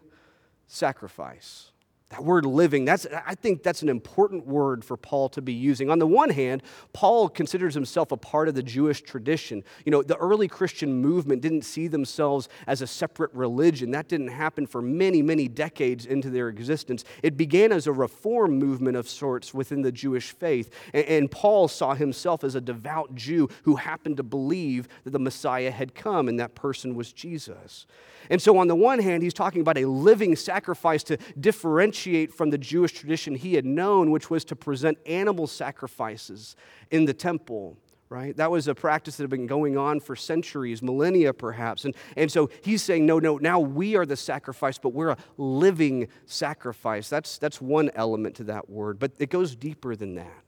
sacrifice. 0.69 1.73
That 2.11 2.25
word 2.25 2.45
living, 2.45 2.85
that's, 2.85 3.07
I 3.25 3.37
think 3.37 3.62
that's 3.62 3.83
an 3.83 3.89
important 3.89 4.45
word 4.45 4.85
for 4.85 4.97
Paul 4.97 5.29
to 5.29 5.41
be 5.41 5.53
using. 5.53 5.91
On 5.91 6.01
the 6.01 6.09
one 6.09 6.31
hand, 6.31 6.65
Paul 6.93 7.29
considers 7.29 7.73
himself 7.73 8.11
a 8.11 8.17
part 8.17 8.49
of 8.49 8.57
the 8.57 8.65
Jewish 8.65 9.03
tradition. 9.03 9.62
You 9.85 9.93
know, 9.93 10.03
the 10.03 10.17
early 10.17 10.49
Christian 10.49 11.01
movement 11.01 11.41
didn't 11.41 11.62
see 11.62 11.87
themselves 11.87 12.49
as 12.67 12.83
a 12.83 12.87
separate 12.89 13.33
religion. 13.33 13.93
That 13.93 14.09
didn't 14.09 14.29
happen 14.29 14.67
for 14.67 14.83
many, 14.83 15.23
many 15.23 15.47
decades 15.47 16.05
into 16.05 16.31
their 16.31 16.49
existence. 16.49 17.05
It 17.23 17.37
began 17.37 17.71
as 17.71 17.87
a 17.87 17.93
reform 17.93 18.59
movement 18.59 18.97
of 18.97 19.09
sorts 19.09 19.55
within 19.55 19.83
the 19.83 19.93
Jewish 19.93 20.33
faith. 20.33 20.75
And, 20.93 21.05
and 21.05 21.31
Paul 21.31 21.69
saw 21.69 21.95
himself 21.95 22.43
as 22.43 22.57
a 22.57 22.61
devout 22.61 23.15
Jew 23.15 23.49
who 23.62 23.77
happened 23.77 24.17
to 24.17 24.25
believe 24.25 24.89
that 25.05 25.11
the 25.11 25.21
Messiah 25.21 25.71
had 25.71 25.95
come, 25.95 26.27
and 26.27 26.41
that 26.41 26.57
person 26.57 26.97
was 26.97 27.12
Jesus. 27.12 27.87
And 28.29 28.43
so, 28.43 28.59
on 28.59 28.69
the 28.69 28.77
one 28.77 28.99
hand, 28.99 29.23
he's 29.23 29.33
talking 29.33 29.61
about 29.61 29.79
a 29.79 29.87
living 29.87 30.37
sacrifice 30.37 31.03
to 31.05 31.17
differentiate 31.39 32.00
from 32.26 32.50
the 32.50 32.58
Jewish 32.58 32.93
tradition 32.93 33.35
he 33.35 33.55
had 33.55 33.64
known, 33.64 34.11
which 34.11 34.31
was 34.31 34.44
to 34.47 34.56
present 34.56 34.99
animal 35.06 35.47
sacrifices 35.47 36.56
in 36.91 37.05
the 37.05 37.14
temple 37.14 37.76
right? 38.11 38.37
That 38.37 38.50
was 38.50 38.67
a 38.67 38.75
practice 38.75 39.17
that 39.17 39.23
had 39.23 39.31
been 39.31 39.47
going 39.47 39.79
on 39.79 40.00
for 40.00 40.17
centuries, 40.17 40.82
millennia 40.82 41.32
perhaps. 41.32 41.85
And, 41.85 41.94
and 42.17 42.31
so 42.31 42.50
he's 42.62 42.82
saying, 42.82 43.06
no, 43.06 43.20
no, 43.20 43.38
now 43.38 43.61
we 43.61 43.94
are 43.94 44.05
the 44.05 44.17
sacrifice, 44.17 44.79
but 44.79 44.88
we're 44.88 45.11
a 45.11 45.17
living 45.37 46.08
sacrifice. 46.26 47.08
That's, 47.08 47.38
that's 47.38 47.61
one 47.61 47.88
element 47.94 48.35
to 48.37 48.44
that 48.44 48.69
word, 48.69 48.99
but 48.99 49.12
it 49.20 49.31
goes 49.31 49.55
deeper 49.55 49.94
than 49.94 50.17
that. 50.17 50.43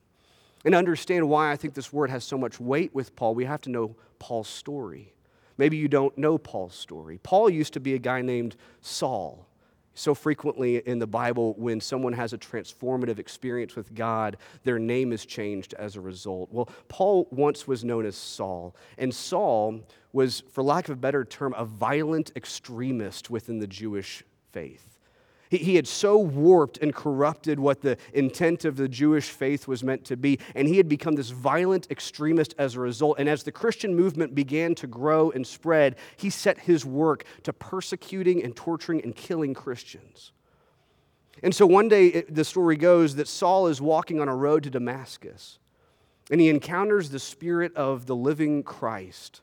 And 0.64 0.74
understand 0.74 1.28
why 1.28 1.52
I 1.52 1.56
think 1.56 1.74
this 1.74 1.92
word 1.92 2.10
has 2.10 2.24
so 2.24 2.36
much 2.36 2.60
weight 2.60 2.94
with 2.94 3.14
Paul, 3.14 3.34
we 3.34 3.44
have 3.44 3.62
to 3.62 3.70
know 3.70 3.96
Paul's 4.18 4.48
story. 4.48 5.14
Maybe 5.56 5.76
you 5.76 5.86
don't 5.86 6.16
know 6.18 6.38
Paul's 6.38 6.74
story. 6.74 7.18
Paul 7.22 7.48
used 7.48 7.72
to 7.74 7.80
be 7.80 7.94
a 7.94 7.98
guy 7.98 8.22
named 8.22 8.56
Saul. 8.80 9.46
So 9.94 10.14
frequently 10.14 10.76
in 10.78 10.98
the 10.98 11.06
Bible, 11.06 11.54
when 11.58 11.80
someone 11.80 12.14
has 12.14 12.32
a 12.32 12.38
transformative 12.38 13.18
experience 13.18 13.76
with 13.76 13.94
God, 13.94 14.38
their 14.64 14.78
name 14.78 15.12
is 15.12 15.26
changed 15.26 15.74
as 15.74 15.96
a 15.96 16.00
result. 16.00 16.48
Well, 16.50 16.68
Paul 16.88 17.28
once 17.30 17.66
was 17.66 17.84
known 17.84 18.06
as 18.06 18.16
Saul, 18.16 18.74
and 18.96 19.14
Saul 19.14 19.80
was, 20.12 20.42
for 20.50 20.62
lack 20.62 20.88
of 20.88 20.94
a 20.94 21.00
better 21.00 21.24
term, 21.24 21.54
a 21.56 21.64
violent 21.64 22.32
extremist 22.36 23.30
within 23.30 23.58
the 23.58 23.66
Jewish 23.66 24.24
faith. 24.52 24.91
He, 25.52 25.58
he 25.58 25.74
had 25.76 25.86
so 25.86 26.16
warped 26.16 26.78
and 26.78 26.94
corrupted 26.94 27.60
what 27.60 27.82
the 27.82 27.98
intent 28.14 28.64
of 28.64 28.76
the 28.76 28.88
Jewish 28.88 29.28
faith 29.28 29.68
was 29.68 29.84
meant 29.84 30.02
to 30.06 30.16
be, 30.16 30.38
and 30.54 30.66
he 30.66 30.78
had 30.78 30.88
become 30.88 31.14
this 31.14 31.28
violent 31.28 31.90
extremist 31.90 32.54
as 32.56 32.74
a 32.74 32.80
result. 32.80 33.18
And 33.18 33.28
as 33.28 33.42
the 33.42 33.52
Christian 33.52 33.94
movement 33.94 34.34
began 34.34 34.74
to 34.76 34.86
grow 34.86 35.30
and 35.30 35.46
spread, 35.46 35.96
he 36.16 36.30
set 36.30 36.60
his 36.60 36.86
work 36.86 37.24
to 37.42 37.52
persecuting 37.52 38.42
and 38.42 38.56
torturing 38.56 39.02
and 39.02 39.14
killing 39.14 39.52
Christians. 39.52 40.32
And 41.42 41.54
so 41.54 41.66
one 41.66 41.88
day, 41.88 42.06
it, 42.06 42.34
the 42.34 42.46
story 42.46 42.78
goes 42.78 43.16
that 43.16 43.28
Saul 43.28 43.66
is 43.66 43.78
walking 43.78 44.20
on 44.20 44.28
a 44.28 44.34
road 44.34 44.62
to 44.62 44.70
Damascus, 44.70 45.58
and 46.30 46.40
he 46.40 46.48
encounters 46.48 47.10
the 47.10 47.18
Spirit 47.18 47.76
of 47.76 48.06
the 48.06 48.16
living 48.16 48.62
Christ, 48.62 49.42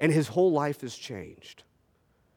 and 0.00 0.10
his 0.10 0.26
whole 0.26 0.50
life 0.50 0.82
is 0.82 0.98
changed. 0.98 1.62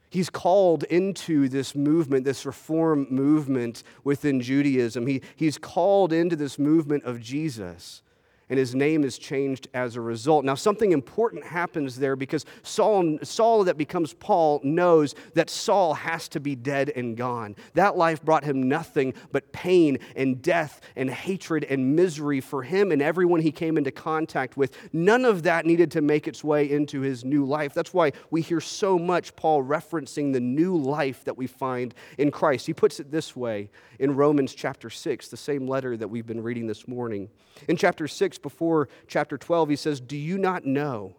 He's 0.10 0.30
called 0.30 0.84
into 0.86 1.48
this 1.50 1.76
movement, 1.76 2.26
this 2.26 2.46
reform 2.46 3.08
movement 3.10 3.84
within 4.04 4.42
Judaism. 4.42 5.06
He, 5.06 5.22
he's 5.36 5.58
called 5.58 6.12
into 6.12 6.36
this 6.36 6.58
movement 6.58 7.04
of 7.04 7.20
Jesus 7.20 8.02
and 8.50 8.57
his 8.57 8.74
name 8.74 9.04
is 9.04 9.18
changed 9.18 9.68
as 9.74 9.96
a 9.96 10.01
result. 10.01 10.44
Now, 10.44 10.56
something 10.56 10.92
important 10.92 11.46
happens 11.46 11.98
there 11.98 12.16
because 12.16 12.46
Saul, 12.63 13.19
Saul 13.22 13.63
that 13.66 13.78
becomes 13.78 14.13
Paul 14.13 14.60
knows 14.63 15.13
that 15.36 15.50
Saul 15.50 15.94
has 15.94 16.28
to 16.30 16.40
be 16.40 16.56
dead 16.56 16.92
and 16.96 17.16
gone. 17.16 17.56
That 17.75 17.96
life 17.96 18.24
brought 18.24 18.44
him 18.44 18.68
nothing 18.68 19.13
but 19.31 19.51
pain 19.51 20.00
and 20.16 20.42
death 20.42 20.81
and 20.96 21.10
hatred 21.10 21.63
and 21.66 21.96
misery 21.96 22.42
for 22.42 22.63
him 22.63 22.92
and 22.92 23.01
everyone 23.01 23.42
he 23.42 23.51
came 23.51 23.78
into 23.78 23.92
contact 23.92 24.57
with. 24.57 24.76
None 24.92 25.26
of 25.26 25.44
that 25.44 25.66
needed 25.66 25.92
to 25.92 26.02
make 26.02 26.28
its 26.28 26.44
way 26.44 26.69
into 26.69 27.02
his 27.02 27.24
new 27.24 27.45
life. 27.45 27.74
That's 27.74 27.94
why 27.94 28.14
we 28.31 28.42
hear 28.42 28.62
so 28.62 28.97
much 28.97 29.35
Paul 29.35 29.64
referencing 29.64 30.33
the 30.33 30.40
new 30.40 30.76
life 30.76 31.24
that 31.26 31.38
we 31.38 31.45
find 31.45 31.94
in 32.18 32.31
Christ. 32.31 32.66
He 32.66 32.74
puts 32.74 33.00
it 33.00 33.12
this 33.12 33.35
way 33.35 33.69
in 34.00 34.16
Romans 34.16 34.56
chapter 34.56 34.90
6, 34.90 35.28
the 35.28 35.38
same 35.38 35.68
letter 35.68 35.95
that 35.97 36.07
we've 36.07 36.26
been 36.26 36.42
reading 36.42 36.66
this 36.66 36.88
morning. 36.88 37.30
In 37.68 37.76
chapter 37.76 38.07
6, 38.07 38.39
before 38.42 38.90
chapter 39.08 39.38
12, 39.38 39.69
he 39.69 39.76
says, 39.76 40.00
Do 40.00 40.18
you 40.18 40.38
not 40.38 40.66
know 40.66 41.16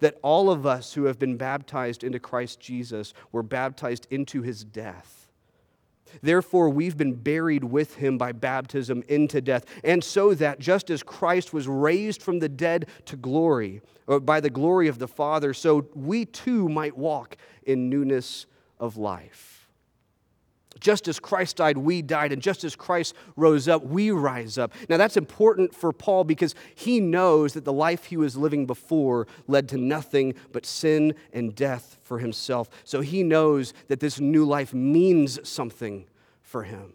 that 0.00 0.18
all 0.22 0.50
of 0.50 0.66
us 0.66 0.94
who 0.94 1.04
have 1.04 1.18
been 1.18 1.36
baptized 1.36 2.04
into 2.04 2.18
Christ 2.18 2.60
Jesus 2.60 3.14
were 3.32 3.42
baptized 3.42 4.06
into 4.10 4.42
his 4.42 4.64
death? 4.64 5.24
Therefore, 6.22 6.68
we've 6.68 6.96
been 6.96 7.14
buried 7.14 7.64
with 7.64 7.96
him 7.96 8.18
by 8.18 8.32
baptism 8.32 9.02
into 9.08 9.40
death, 9.40 9.64
and 9.82 10.02
so 10.02 10.34
that 10.34 10.58
just 10.58 10.90
as 10.90 11.02
Christ 11.02 11.52
was 11.52 11.66
raised 11.66 12.22
from 12.22 12.38
the 12.38 12.48
dead 12.48 12.86
to 13.06 13.16
glory, 13.16 13.80
or 14.06 14.20
by 14.20 14.40
the 14.40 14.50
glory 14.50 14.88
of 14.88 14.98
the 14.98 15.08
Father, 15.08 15.54
so 15.54 15.86
we 15.94 16.24
too 16.24 16.68
might 16.68 16.96
walk 16.96 17.36
in 17.64 17.88
newness 17.88 18.46
of 18.78 18.96
life. 18.96 19.53
Just 20.80 21.08
as 21.08 21.20
Christ 21.20 21.56
died, 21.56 21.78
we 21.78 22.02
died. 22.02 22.32
And 22.32 22.42
just 22.42 22.64
as 22.64 22.76
Christ 22.76 23.14
rose 23.36 23.68
up, 23.68 23.84
we 23.84 24.10
rise 24.10 24.58
up. 24.58 24.72
Now, 24.88 24.96
that's 24.96 25.16
important 25.16 25.74
for 25.74 25.92
Paul 25.92 26.24
because 26.24 26.54
he 26.74 27.00
knows 27.00 27.52
that 27.54 27.64
the 27.64 27.72
life 27.72 28.06
he 28.06 28.16
was 28.16 28.36
living 28.36 28.66
before 28.66 29.26
led 29.46 29.68
to 29.70 29.78
nothing 29.78 30.34
but 30.52 30.66
sin 30.66 31.14
and 31.32 31.54
death 31.54 31.98
for 32.02 32.18
himself. 32.18 32.68
So 32.84 33.00
he 33.00 33.22
knows 33.22 33.72
that 33.88 34.00
this 34.00 34.20
new 34.20 34.44
life 34.44 34.74
means 34.74 35.46
something 35.48 36.06
for 36.42 36.64
him. 36.64 36.94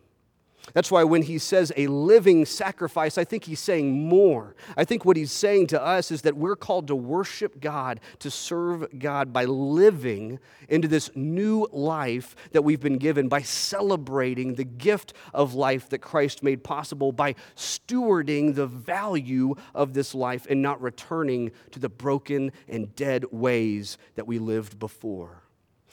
That's 0.73 0.91
why 0.91 1.03
when 1.03 1.23
he 1.23 1.37
says 1.37 1.71
a 1.75 1.87
living 1.87 2.45
sacrifice, 2.45 3.17
I 3.17 3.23
think 3.23 3.45
he's 3.45 3.59
saying 3.59 4.07
more. 4.07 4.55
I 4.77 4.83
think 4.83 5.05
what 5.05 5.17
he's 5.17 5.31
saying 5.31 5.67
to 5.67 5.81
us 5.81 6.11
is 6.11 6.21
that 6.23 6.37
we're 6.37 6.55
called 6.55 6.87
to 6.87 6.95
worship 6.95 7.59
God, 7.59 7.99
to 8.19 8.29
serve 8.29 8.87
God 8.97 9.33
by 9.33 9.45
living 9.45 10.39
into 10.67 10.87
this 10.87 11.09
new 11.15 11.67
life 11.71 12.35
that 12.51 12.63
we've 12.63 12.79
been 12.79 12.97
given, 12.97 13.27
by 13.27 13.41
celebrating 13.41 14.55
the 14.55 14.63
gift 14.63 15.13
of 15.33 15.53
life 15.53 15.89
that 15.89 15.99
Christ 15.99 16.43
made 16.43 16.63
possible, 16.63 17.11
by 17.11 17.35
stewarding 17.55 18.55
the 18.55 18.67
value 18.67 19.55
of 19.73 19.93
this 19.93 20.13
life 20.13 20.45
and 20.49 20.61
not 20.61 20.81
returning 20.81 21.51
to 21.71 21.79
the 21.79 21.89
broken 21.89 22.51
and 22.67 22.95
dead 22.95 23.25
ways 23.31 23.97
that 24.15 24.27
we 24.27 24.39
lived 24.39 24.77
before. 24.77 25.43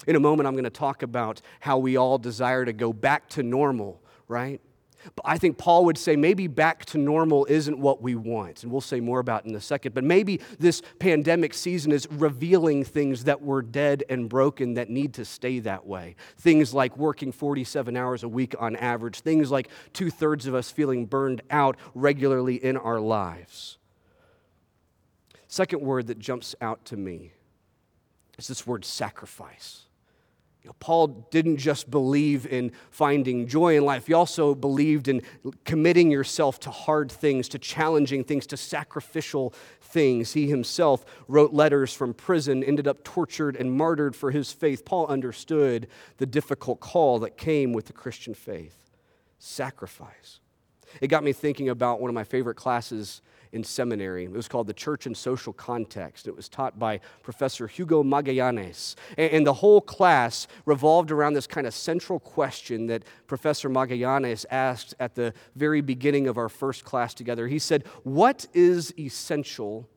In 0.07 0.15
a 0.15 0.21
moment, 0.21 0.47
I'm 0.47 0.55
going 0.55 0.65
to 0.65 0.71
talk 0.71 1.03
about 1.03 1.41
how 1.61 1.79
we 1.79 1.97
all 1.97 2.19
desire 2.19 2.65
to 2.67 2.73
go 2.73 2.93
back 2.93 3.29
to 3.31 3.43
normal 3.43 4.03
right? 4.29 4.61
I 5.25 5.39
think 5.39 5.59
Paul 5.59 5.85
would 5.87 5.99
say 5.99 6.17
maybe 6.17 6.47
back 6.47 6.85
to 6.87 6.99
normal 6.99 7.47
isn't 7.47 7.79
what 7.79 8.03
we 8.03 8.15
want, 8.15 8.63
and 8.63 8.73
we'll 8.73 8.81
say 8.81 9.01
more 9.01 9.21
about 9.21 9.45
in 9.47 9.55
a 9.55 9.61
second. 9.61 9.95
But 9.95 10.05
maybe 10.05 10.41
this 10.59 10.83
pandemic 10.99 11.55
season 11.55 11.93
is 11.93 12.07
revealing 12.11 12.85
things 12.85 13.25
that 13.25 13.43
were 13.43 13.63
dead 13.63 14.05
and 14.09 14.29
broken 14.29 14.75
that 14.75 14.91
need 14.91 15.15
to 15.15 15.25
stay 15.25 15.59
that 15.61 15.87
way. 15.87 16.17
Things 16.39 16.75
like 16.75 16.97
working 16.97 17.33
47 17.33 17.97
hours 17.97 18.23
a 18.23 18.29
week 18.29 18.55
on 18.59 18.77
average, 18.77 19.21
things 19.21 19.51
like 19.51 19.69
two 19.93 20.11
thirds 20.11 20.47
of 20.47 20.55
us 20.55 20.71
feeling 20.71 21.07
burned 21.07 21.43
out 21.51 21.77
regularly 21.95 22.57
in 22.57 22.77
our 22.77 23.01
lives. 23.01 23.79
Second 25.49 25.81
word 25.81 26.09
that 26.09 26.19
jumps 26.19 26.55
out 26.61 26.85
to 26.87 26.97
me 26.97 27.33
is 28.39 28.49
this 28.49 28.67
word 28.67 28.85
sacrifice. 28.85 29.86
You 30.67 30.71
know, 30.71 30.77
Paul 30.81 31.29
didn't 31.31 31.59
just 31.59 31.93
believe 31.93 32.45
in 32.45 32.73
finding 32.91 33.47
joy 33.47 33.77
in 33.77 33.85
life, 33.85 34.09
he 34.09 34.15
also 34.15 34.53
believed 34.53 35.07
in 35.07 35.23
committing 35.65 36.11
yourself 36.11 36.59
to 36.61 36.73
hard 36.73 37.13
things, 37.13 37.49
to 37.51 37.59
challenging 37.61 38.25
things, 38.25 38.49
to 38.49 38.57
sacrificial 38.57 39.55
things. 39.81 40.33
He 40.33 40.49
himself 40.49 41.05
wrote 41.29 41.53
letters 41.53 41.93
from 41.93 42.15
prison, 42.15 42.65
ended 42.65 42.89
up 42.89 43.05
tortured 43.05 43.55
and 43.55 43.79
martyred 43.79 44.17
for 44.17 44.33
his 44.33 44.51
faith. 44.51 44.85
Paul 44.85 45.07
understood 45.07 45.87
the 46.17 46.27
difficult 46.27 46.81
call 46.81 47.21
that 47.21 47.37
came 47.37 47.73
with 47.73 47.87
the 47.87 47.93
Christian 47.93 48.35
faith 48.35 48.91
sacrifice. 49.39 50.41
It 51.01 51.07
got 51.07 51.23
me 51.23 51.33
thinking 51.33 51.69
about 51.69 52.01
one 52.01 52.09
of 52.09 52.15
my 52.17 52.25
favorite 52.25 52.57
classes 52.57 53.23
in 53.53 53.65
seminary. 53.65 54.25
It 54.25 54.33
was 54.33 54.49
called 54.49 54.67
The 54.67 54.75
Church 54.75 55.07
and 55.07 55.17
Social 55.17 55.53
Context. 55.53 56.27
It 56.27 56.37
was 56.37 56.49
taught 56.49 56.79
by 56.79 57.01
Professor 57.23 57.67
Hugo 57.67 58.03
Magallanes. 58.03 58.95
And, 59.17 59.47
the 59.47 59.55
whole 59.55 59.81
class 59.81 60.49
revolved 60.65 61.13
around 61.13 61.35
this 61.35 61.47
kind 61.47 61.67
of 61.67 61.75
central 61.75 62.19
question 62.19 62.87
that 62.87 63.05
Professor 63.27 63.69
Magallanes 63.69 64.45
asked 64.51 64.95
at 64.99 65.15
the 65.15 65.33
very 65.55 65.81
beginning 65.81 66.27
of 66.27 66.37
our 66.37 66.49
first 66.49 66.85
class 66.85 67.15
together. 67.15 67.47
He 67.47 67.59
said, 67.59 67.85
What 68.03 68.47
is 68.55 68.93
essential 68.99 69.89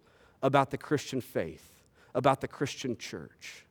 about 0.44 0.70
the 0.72 0.78
Christian 0.78 1.22
faith, 1.22 1.72
about 2.14 2.42
the 2.42 2.48
Christian 2.48 2.96
church? 2.98 3.66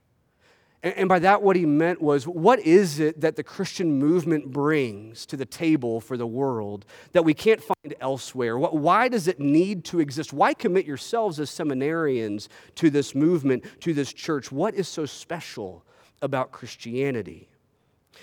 And 0.81 1.09
by 1.09 1.19
that, 1.19 1.41
what 1.41 1.57
he 1.57 1.65
meant 1.65 2.01
was 2.01 2.25
what 2.25 2.59
is 2.59 3.01
it 3.01 3.19
that 3.19 3.35
the 3.35 3.43
Christian 3.43 3.99
movement 3.99 4.51
brings 4.51 5.25
to 5.25 5.35
the 5.35 5.45
table 5.45 5.99
for 5.99 6.15
the 6.15 6.27
world 6.27 6.85
that 7.11 7.25
we 7.25 7.33
can't 7.33 7.61
find 7.61 7.93
elsewhere? 7.99 8.57
Why 8.57 9.09
does 9.09 9.27
it 9.27 9.41
need 9.41 9.83
to 9.85 9.99
exist? 9.99 10.31
Why 10.31 10.53
commit 10.53 10.85
yourselves 10.85 11.37
as 11.39 11.49
seminarians 11.49 12.47
to 12.75 12.89
this 12.89 13.13
movement, 13.13 13.65
to 13.81 13.93
this 13.93 14.13
church? 14.13 14.53
What 14.53 14.73
is 14.73 14.87
so 14.87 15.05
special 15.05 15.83
about 16.21 16.53
Christianity? 16.53 17.49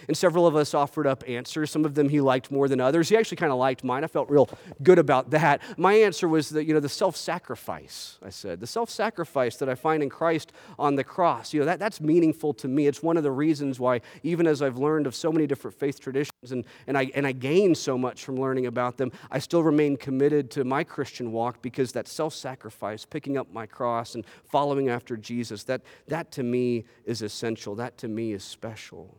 And 0.08 0.16
several 0.16 0.46
of 0.46 0.54
us 0.56 0.74
offered 0.74 1.06
up 1.06 1.24
answers. 1.26 1.70
Some 1.70 1.84
of 1.84 1.94
them 1.94 2.08
he 2.08 2.20
liked 2.20 2.50
more 2.50 2.68
than 2.68 2.80
others. 2.80 3.08
He 3.08 3.16
actually 3.16 3.38
kind 3.38 3.52
of 3.52 3.58
liked 3.58 3.82
mine. 3.82 4.04
I 4.04 4.06
felt 4.06 4.28
real 4.28 4.48
good 4.82 4.98
about 4.98 5.30
that. 5.30 5.62
My 5.76 5.94
answer 5.94 6.28
was 6.28 6.50
that, 6.50 6.64
you 6.64 6.74
know, 6.74 6.80
the 6.80 6.88
self 6.88 7.16
sacrifice, 7.16 8.18
I 8.22 8.30
said. 8.30 8.60
The 8.60 8.66
self 8.66 8.90
sacrifice 8.90 9.56
that 9.56 9.68
I 9.68 9.74
find 9.74 10.02
in 10.02 10.08
Christ 10.08 10.52
on 10.78 10.94
the 10.96 11.04
cross. 11.04 11.52
You 11.52 11.60
know, 11.60 11.66
that, 11.66 11.78
that's 11.78 12.00
meaningful 12.00 12.54
to 12.54 12.68
me. 12.68 12.86
It's 12.86 13.02
one 13.02 13.16
of 13.16 13.22
the 13.22 13.30
reasons 13.30 13.80
why, 13.80 14.00
even 14.22 14.46
as 14.46 14.62
I've 14.62 14.78
learned 14.78 15.06
of 15.06 15.14
so 15.14 15.32
many 15.32 15.46
different 15.46 15.78
faith 15.78 16.00
traditions 16.00 16.52
and, 16.52 16.64
and, 16.86 16.96
I, 16.96 17.10
and 17.14 17.26
I 17.26 17.32
gain 17.32 17.74
so 17.74 17.96
much 17.96 18.24
from 18.24 18.36
learning 18.36 18.66
about 18.66 18.96
them, 18.96 19.10
I 19.30 19.38
still 19.38 19.62
remain 19.62 19.96
committed 19.96 20.50
to 20.52 20.64
my 20.64 20.84
Christian 20.84 21.32
walk 21.32 21.62
because 21.62 21.92
that 21.92 22.06
self 22.08 22.34
sacrifice, 22.34 23.04
picking 23.04 23.36
up 23.36 23.52
my 23.52 23.66
cross 23.66 24.14
and 24.14 24.24
following 24.44 24.88
after 24.88 25.16
Jesus, 25.16 25.64
that, 25.64 25.82
that 26.08 26.30
to 26.32 26.42
me 26.42 26.84
is 27.04 27.22
essential. 27.22 27.74
That 27.74 27.98
to 27.98 28.08
me 28.08 28.32
is 28.32 28.44
special. 28.44 29.18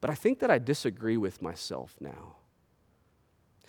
But 0.00 0.10
I 0.10 0.14
think 0.14 0.38
that 0.40 0.50
I 0.50 0.58
disagree 0.58 1.16
with 1.16 1.42
myself 1.42 1.96
now. 2.00 2.36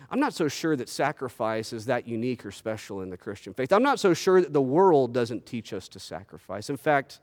I'm 0.10 0.20
not 0.20 0.34
so 0.34 0.48
sure 0.48 0.76
that 0.76 0.90
sacrifice 0.90 1.74
is 1.74 1.86
that 1.86 2.08
unique 2.08 2.46
or 2.46 2.52
special 2.52 3.02
in 3.02 3.10
the 3.10 3.18
Christian 3.18 3.54
faith. 3.54 3.72
I'm 3.72 3.84
not 3.84 4.00
so 4.00 4.14
sure 4.14 4.42
that 4.42 4.54
the 4.54 4.62
world 4.62 5.14
doesn't 5.14 5.46
teach 5.46 5.74
us 5.74 5.88
to 5.90 6.00
sacrifice. 6.00 6.70
In 6.70 6.78
fact, 6.78 7.20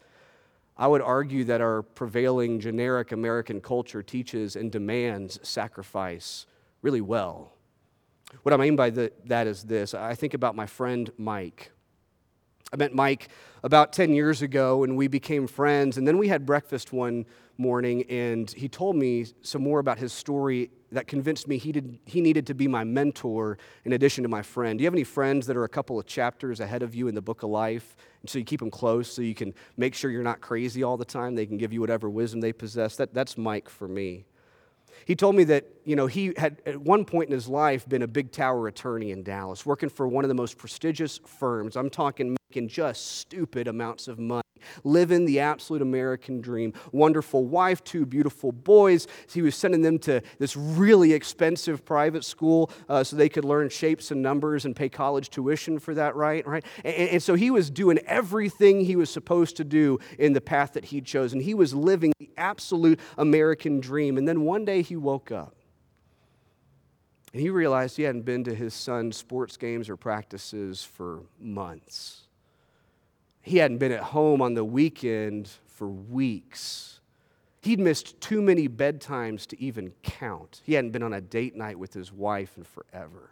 I 0.76 0.86
would 0.86 1.02
argue 1.02 1.44
that 1.44 1.60
our 1.60 1.82
prevailing 1.82 2.60
generic 2.60 3.10
American 3.10 3.60
culture 3.60 4.02
teaches 4.02 4.54
and 4.54 4.70
demands 4.70 5.40
sacrifice 5.42 6.46
really 6.82 7.00
well. 7.00 7.52
What 8.42 8.52
I 8.52 8.56
mean 8.56 8.76
by 8.76 8.90
the, 8.90 9.12
that 9.24 9.46
is 9.46 9.64
this 9.64 9.94
I 9.94 10.14
think 10.14 10.34
about 10.34 10.54
my 10.54 10.66
friend 10.66 11.10
Mike. 11.18 11.72
I 12.72 12.76
met 12.76 12.94
Mike 12.94 13.28
about 13.62 13.92
10 13.92 14.12
years 14.12 14.42
ago 14.42 14.84
and 14.84 14.96
we 14.96 15.08
became 15.08 15.46
friends, 15.46 15.96
and 15.96 16.06
then 16.06 16.18
we 16.18 16.28
had 16.28 16.44
breakfast 16.44 16.92
one 16.92 17.24
morning, 17.56 18.04
and 18.04 18.50
he 18.50 18.68
told 18.68 18.94
me 18.94 19.26
some 19.42 19.62
more 19.62 19.80
about 19.80 19.98
his 19.98 20.12
story 20.12 20.70
that 20.92 21.06
convinced 21.06 21.48
me 21.48 21.58
he, 21.58 21.72
did, 21.72 21.98
he 22.04 22.20
needed 22.20 22.46
to 22.46 22.54
be 22.54 22.68
my 22.68 22.84
mentor 22.84 23.58
in 23.84 23.92
addition 23.92 24.22
to 24.22 24.28
my 24.28 24.42
friend. 24.42 24.78
Do 24.78 24.82
you 24.82 24.86
have 24.86 24.94
any 24.94 25.04
friends 25.04 25.46
that 25.48 25.56
are 25.56 25.64
a 25.64 25.68
couple 25.68 25.98
of 25.98 26.06
chapters 26.06 26.60
ahead 26.60 26.82
of 26.82 26.94
you 26.94 27.08
in 27.08 27.14
the 27.14 27.20
book 27.20 27.42
of 27.42 27.50
life? 27.50 27.96
And 28.22 28.30
so 28.30 28.38
you 28.38 28.44
keep 28.44 28.60
them 28.60 28.70
close 28.70 29.12
so 29.12 29.22
you 29.22 29.34
can 29.34 29.52
make 29.76 29.94
sure 29.94 30.10
you're 30.10 30.22
not 30.22 30.40
crazy 30.40 30.82
all 30.82 30.96
the 30.96 31.04
time. 31.04 31.34
They 31.34 31.46
can 31.46 31.58
give 31.58 31.72
you 31.72 31.80
whatever 31.80 32.08
wisdom 32.08 32.40
they 32.40 32.52
possess. 32.52 32.96
That, 32.96 33.12
that's 33.12 33.36
Mike 33.36 33.68
for 33.68 33.88
me. 33.88 34.24
He 35.04 35.14
told 35.14 35.36
me 35.36 35.44
that, 35.44 35.66
you 35.84 35.96
know, 35.96 36.06
he 36.06 36.32
had 36.36 36.62
at 36.64 36.80
one 36.80 37.04
point 37.04 37.28
in 37.28 37.34
his 37.34 37.48
life 37.48 37.88
been 37.88 38.02
a 38.02 38.08
big 38.08 38.32
tower 38.32 38.68
attorney 38.68 39.10
in 39.10 39.22
Dallas, 39.22 39.66
working 39.66 39.88
for 39.88 40.08
one 40.08 40.24
of 40.24 40.28
the 40.28 40.34
most 40.34 40.56
prestigious 40.56 41.18
firms. 41.26 41.76
I'm 41.76 41.90
talking 41.90 42.37
making 42.50 42.66
just 42.66 43.18
stupid 43.18 43.68
amounts 43.68 44.08
of 44.08 44.18
money, 44.18 44.40
living 44.82 45.26
the 45.26 45.38
absolute 45.38 45.82
American 45.82 46.40
dream. 46.40 46.72
Wonderful 46.92 47.44
wife, 47.44 47.84
two 47.84 48.06
beautiful 48.06 48.52
boys. 48.52 49.06
He 49.30 49.42
was 49.42 49.54
sending 49.54 49.82
them 49.82 49.98
to 50.00 50.22
this 50.38 50.56
really 50.56 51.12
expensive 51.12 51.84
private 51.84 52.24
school 52.24 52.70
uh, 52.88 53.04
so 53.04 53.16
they 53.16 53.28
could 53.28 53.44
learn 53.44 53.68
shapes 53.68 54.10
and 54.12 54.22
numbers 54.22 54.64
and 54.64 54.74
pay 54.74 54.88
college 54.88 55.28
tuition 55.28 55.78
for 55.78 55.92
that, 55.92 56.16
right? 56.16 56.46
Right. 56.46 56.64
And, 56.84 56.94
and 56.94 57.22
so 57.22 57.34
he 57.34 57.50
was 57.50 57.68
doing 57.68 57.98
everything 58.06 58.80
he 58.80 58.96
was 58.96 59.10
supposed 59.10 59.58
to 59.58 59.64
do 59.64 59.98
in 60.18 60.32
the 60.32 60.40
path 60.40 60.72
that 60.72 60.86
he'd 60.86 61.04
chosen. 61.04 61.40
he 61.40 61.52
was 61.52 61.74
living 61.74 62.14
the 62.18 62.30
absolute 62.38 62.98
American 63.18 63.78
dream. 63.78 64.16
And 64.16 64.26
then 64.26 64.40
one 64.40 64.64
day 64.64 64.80
he 64.80 64.96
woke 64.96 65.30
up. 65.30 65.54
And 67.34 67.42
he 67.42 67.50
realized 67.50 67.98
he 67.98 68.04
hadn't 68.04 68.22
been 68.22 68.44
to 68.44 68.54
his 68.54 68.72
son's 68.72 69.18
sports 69.18 69.58
games 69.58 69.90
or 69.90 69.98
practices 69.98 70.82
for 70.82 71.24
months 71.38 72.27
he 73.48 73.56
hadn't 73.56 73.78
been 73.78 73.92
at 73.92 74.02
home 74.02 74.42
on 74.42 74.52
the 74.52 74.64
weekend 74.64 75.48
for 75.66 75.88
weeks. 75.88 77.00
He'd 77.62 77.80
missed 77.80 78.20
too 78.20 78.42
many 78.42 78.68
bedtimes 78.68 79.46
to 79.46 79.60
even 79.60 79.92
count. 80.02 80.60
He 80.64 80.74
hadn't 80.74 80.90
been 80.90 81.02
on 81.02 81.14
a 81.14 81.20
date 81.20 81.56
night 81.56 81.78
with 81.78 81.94
his 81.94 82.12
wife 82.12 82.58
in 82.58 82.64
forever. 82.64 83.30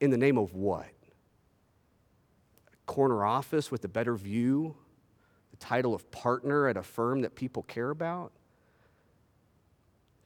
In 0.00 0.10
the 0.10 0.16
name 0.16 0.38
of 0.38 0.54
what? 0.54 0.90
A 2.72 2.86
corner 2.86 3.24
office 3.24 3.70
with 3.70 3.84
a 3.84 3.88
better 3.88 4.16
view? 4.16 4.74
The 5.50 5.58
title 5.58 5.94
of 5.94 6.10
partner 6.10 6.66
at 6.66 6.78
a 6.78 6.82
firm 6.82 7.20
that 7.20 7.34
people 7.34 7.62
care 7.64 7.90
about? 7.90 8.32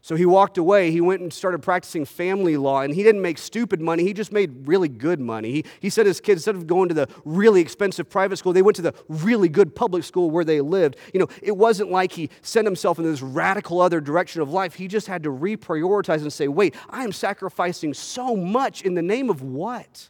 So 0.07 0.15
he 0.15 0.25
walked 0.25 0.57
away. 0.57 0.93
He 0.93 1.01
went 1.01 1.21
and 1.21 1.33
started 1.33 1.63
practicing 1.63 2.05
family 2.05 2.57
law, 2.57 2.83
and 2.83 2.95
he 2.95 3.03
didn't 3.03 3.23
make 3.23 3.39
stupid 3.39 3.81
money. 3.81 4.05
He 4.05 4.13
just 4.13 4.31
made 4.31 4.69
really 4.69 4.87
good 4.87 5.19
money. 5.19 5.51
He, 5.51 5.65
he 5.81 5.91
said 5.91 6.07
his 6.07 6.21
kids, 6.21 6.43
instead 6.47 6.55
of 6.55 6.69
going 6.69 6.89
to 6.91 6.95
the 6.95 7.09
really 7.25 7.61
expensive 7.61 8.09
private 8.09 8.37
school, 8.37 8.53
they 8.53 8.63
went 8.63 8.77
to 8.77 8.83
the 8.83 8.95
really 9.09 9.49
good 9.49 9.75
public 9.75 10.05
school 10.05 10.31
where 10.31 10.45
they 10.45 10.61
lived. 10.61 10.95
You 11.13 11.19
know, 11.19 11.27
it 11.43 11.57
wasn't 11.57 11.91
like 11.91 12.13
he 12.13 12.31
sent 12.41 12.69
himself 12.69 13.01
in 13.01 13.05
this 13.05 13.21
radical 13.21 13.81
other 13.81 14.01
direction 14.01 14.41
of 14.43 14.49
life. 14.49 14.75
He 14.75 14.87
just 14.87 15.09
had 15.09 15.25
to 15.25 15.31
reprioritize 15.31 16.23
and 16.23 16.33
say, 16.33 16.47
wait, 16.47 16.77
I 16.89 17.03
am 17.03 17.11
sacrificing 17.11 17.93
so 17.93 18.37
much 18.37 18.83
in 18.83 18.95
the 18.95 19.03
name 19.03 19.29
of 19.29 19.43
what? 19.43 20.09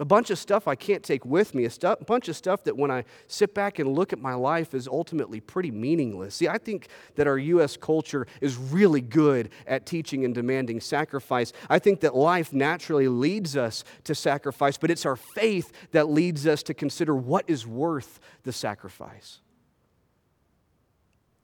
A 0.00 0.04
bunch 0.04 0.30
of 0.30 0.38
stuff 0.38 0.66
I 0.66 0.74
can't 0.74 1.02
take 1.02 1.26
with 1.26 1.54
me, 1.54 1.66
a, 1.66 1.70
stu- 1.70 1.96
bunch 2.06 2.28
of 2.28 2.34
stuff 2.34 2.64
that 2.64 2.76
when 2.76 2.90
I 2.90 3.04
sit 3.28 3.54
back 3.54 3.78
and 3.78 3.94
look 3.94 4.14
at 4.14 4.18
my 4.18 4.32
life 4.34 4.74
is 4.74 4.88
ultimately 4.88 5.40
pretty 5.40 5.70
meaningless. 5.70 6.36
See, 6.36 6.48
I 6.48 6.56
think 6.56 6.88
that 7.16 7.26
our 7.26 7.36
U.S. 7.36 7.76
culture 7.76 8.26
is 8.40 8.56
really 8.56 9.02
good 9.02 9.50
at 9.66 9.84
teaching 9.84 10.24
and 10.24 10.34
demanding 10.34 10.80
sacrifice. 10.80 11.52
I 11.68 11.78
think 11.78 12.00
that 12.00 12.16
life 12.16 12.52
naturally 12.52 13.08
leads 13.08 13.58
us 13.58 13.84
to 14.04 14.14
sacrifice, 14.14 14.78
but 14.78 14.90
it's 14.90 15.04
our 15.04 15.16
faith 15.16 15.70
that 15.92 16.08
leads 16.08 16.46
us 16.46 16.62
to 16.64 16.74
consider 16.74 17.14
what 17.14 17.44
is 17.46 17.66
worth 17.66 18.20
the 18.44 18.52
sacrifice. 18.52 19.40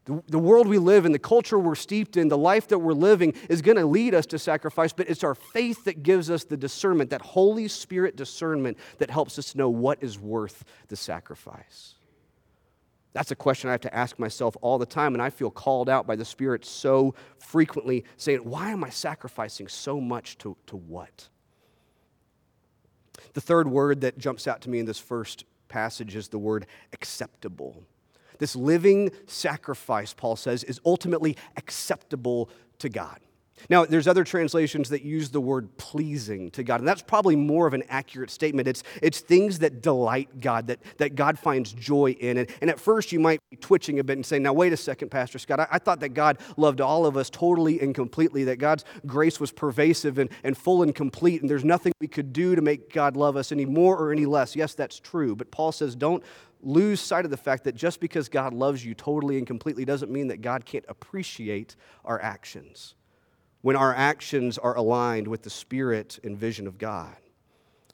The, 0.07 0.39
world 0.39 0.69
we 0.69 0.79
live 0.79 1.05
in, 1.05 1.11
the 1.11 1.19
culture 1.19 1.59
we're 1.59 1.75
steeped 1.75 2.17
in, 2.17 2.29
the 2.29 2.39
life 2.39 2.69
that 2.69 2.79
we're 2.79 2.93
living 2.93 3.35
is 3.49 3.61
going 3.61 3.77
to 3.77 3.87
lead 3.87 4.15
us 4.15 4.25
to 4.27 4.39
sacrifice, 4.39 4.93
but 4.93 5.11
it's 5.11 5.25
our 5.25 5.35
faith 5.35 5.83
that 5.85 6.05
gives 6.05 6.31
us 6.31 6.45
the 6.45 6.57
discernment, 6.57 7.11
that 7.11 7.23
Holy 7.23 7.67
Spirit 7.67 8.15
discernment 8.15 8.79
that 8.99 9.11
helps 9.11 9.37
us 9.37 9.51
to 9.51 9.59
know 9.59 9.69
what 9.69 9.99
is 10.01 10.17
worth 10.17 10.65
the 10.87 10.95
sacrifice. 10.95 11.95
That's 13.15 13.33
a 13.33 13.37
question 13.37 13.69
I 13.69 13.73
have 13.73 13.81
to 13.81 13.95
ask 13.97 14.19
myself 14.21 14.57
all 14.61 14.79
the 14.79 14.87
time, 14.87 15.15
and 15.15 15.23
I 15.23 15.31
feel 15.31 15.51
called 15.51 15.89
out 15.89 16.07
by 16.07 16.15
the 16.15 16.25
Spirit 16.25 16.65
so 16.65 17.15
frequently 17.39 18.05
saying, 18.17 18.41
Why 18.41 18.71
am 18.71 18.85
I 18.85 18.91
sacrificing 18.91 19.67
so 19.67 20.01
much 20.01 20.39
to, 20.39 20.57
to 20.67 20.77
what? 20.77 21.29
The 23.33 23.41
third 23.41 23.67
word 23.67 24.03
that 24.03 24.19
jumps 24.19 24.47
out 24.47 24.61
to 24.63 24.71
me 24.71 24.79
in 24.79 24.87
this 24.87 24.99
first 25.01 25.47
passage 25.69 26.15
is 26.15 26.29
the 26.29 26.39
word 26.39 26.67
acceptable. 26.93 27.83
This 28.39 28.57
living 28.57 29.11
sacrifice, 29.27 30.13
Paul 30.13 30.37
says, 30.37 30.65
is 30.65 30.81
ultimately 30.85 31.37
acceptable 31.57 32.51
to 32.79 32.89
God. 32.89 33.21
Now, 33.71 33.87
there's 33.87 34.07
other 34.07 34.23
translations 34.23 34.91
that 34.91 35.03
use 35.03 35.31
the 35.31 35.41
word 35.41 35.77
pleasing 35.79 36.51
to 36.53 36.63
God, 36.63 36.81
and 36.81 36.89
that's 36.89 37.03
probably 37.03 37.37
more 37.37 37.67
of 37.67 37.73
an 37.75 37.85
accurate 37.89 38.31
statement. 38.31 38.69
It's, 38.69 38.83
it's 39.03 39.21
things 39.21 39.61
that 39.61 39.81
delight 39.81 40.41
God, 40.41 40.67
that, 40.67 40.81
that 40.99 41.15
God 41.15 41.39
finds 41.39 41.73
joy 41.73 42.11
in. 42.13 42.39
And, 42.39 42.51
and 42.61 42.71
at 42.71 42.79
first, 42.79 43.13
you 43.13 43.21
might 43.21 43.41
be 43.51 43.57
twitching 43.57 43.99
a 43.99 44.05
bit 44.05 44.19
and 44.19 44.27
saying, 44.27 44.43
Now, 44.43 44.53
wait 44.53 44.73
a 44.73 44.77
second, 44.77 45.11
Pastor 45.11 45.39
Scott. 45.39 45.61
I, 45.61 45.69
I 45.73 45.79
thought 45.79 46.01
that 46.01 46.11
God 46.11 46.39
loved 46.57 46.81
all 46.81 47.07
of 47.07 47.17
us 47.17 47.31
totally 47.31 47.81
and 47.81 47.95
completely, 47.95 48.45
that 48.45 48.59
God's 48.59 48.85
grace 49.07 49.41
was 49.41 49.53
pervasive 49.53 50.19
and, 50.19 50.31
and 50.45 50.57
full 50.57 50.83
and 50.83 50.95
complete, 50.95 51.41
and 51.41 51.51
there's 51.51 51.65
nothing 51.65 51.93
we 52.01 52.09
could 52.09 52.33
do 52.33 52.55
to 52.55 52.63
make 52.63 52.93
God 52.93 53.17
love 53.17 53.37
us 53.37 53.53
any 53.53 53.65
more 53.65 53.97
or 53.97 54.13
any 54.13 54.27
less. 54.27 54.55
Yes, 54.55 54.75
that's 54.75 55.01
true. 55.01 55.35
But 55.35 55.51
Paul 55.51 55.73
says, 55.73 55.97
Don't 55.97 56.23
lose 56.63 57.01
sight 57.01 57.25
of 57.25 57.31
the 57.31 57.37
fact 57.37 57.65
that 57.65 57.75
just 57.75 58.01
because 58.01 58.29
God 58.29 58.53
loves 58.53 58.85
you 58.85 58.95
totally 58.95 59.39
and 59.39 59.47
completely 59.47 59.87
doesn't 59.87 60.11
mean 60.11 60.29
that 60.29 60.43
God 60.43 60.67
can't 60.67 60.85
appreciate 60.89 61.75
our 62.05 62.21
actions 62.21 62.95
when 63.67 63.75
our 63.75 63.93
actions 63.93 64.59
are 64.59 64.77
aligned 64.77 65.27
with 65.27 65.43
the 65.43 65.51
spirit 65.51 66.21
and 66.23 66.39
vision 66.39 66.69
of 66.69 66.79
God. 66.79 67.17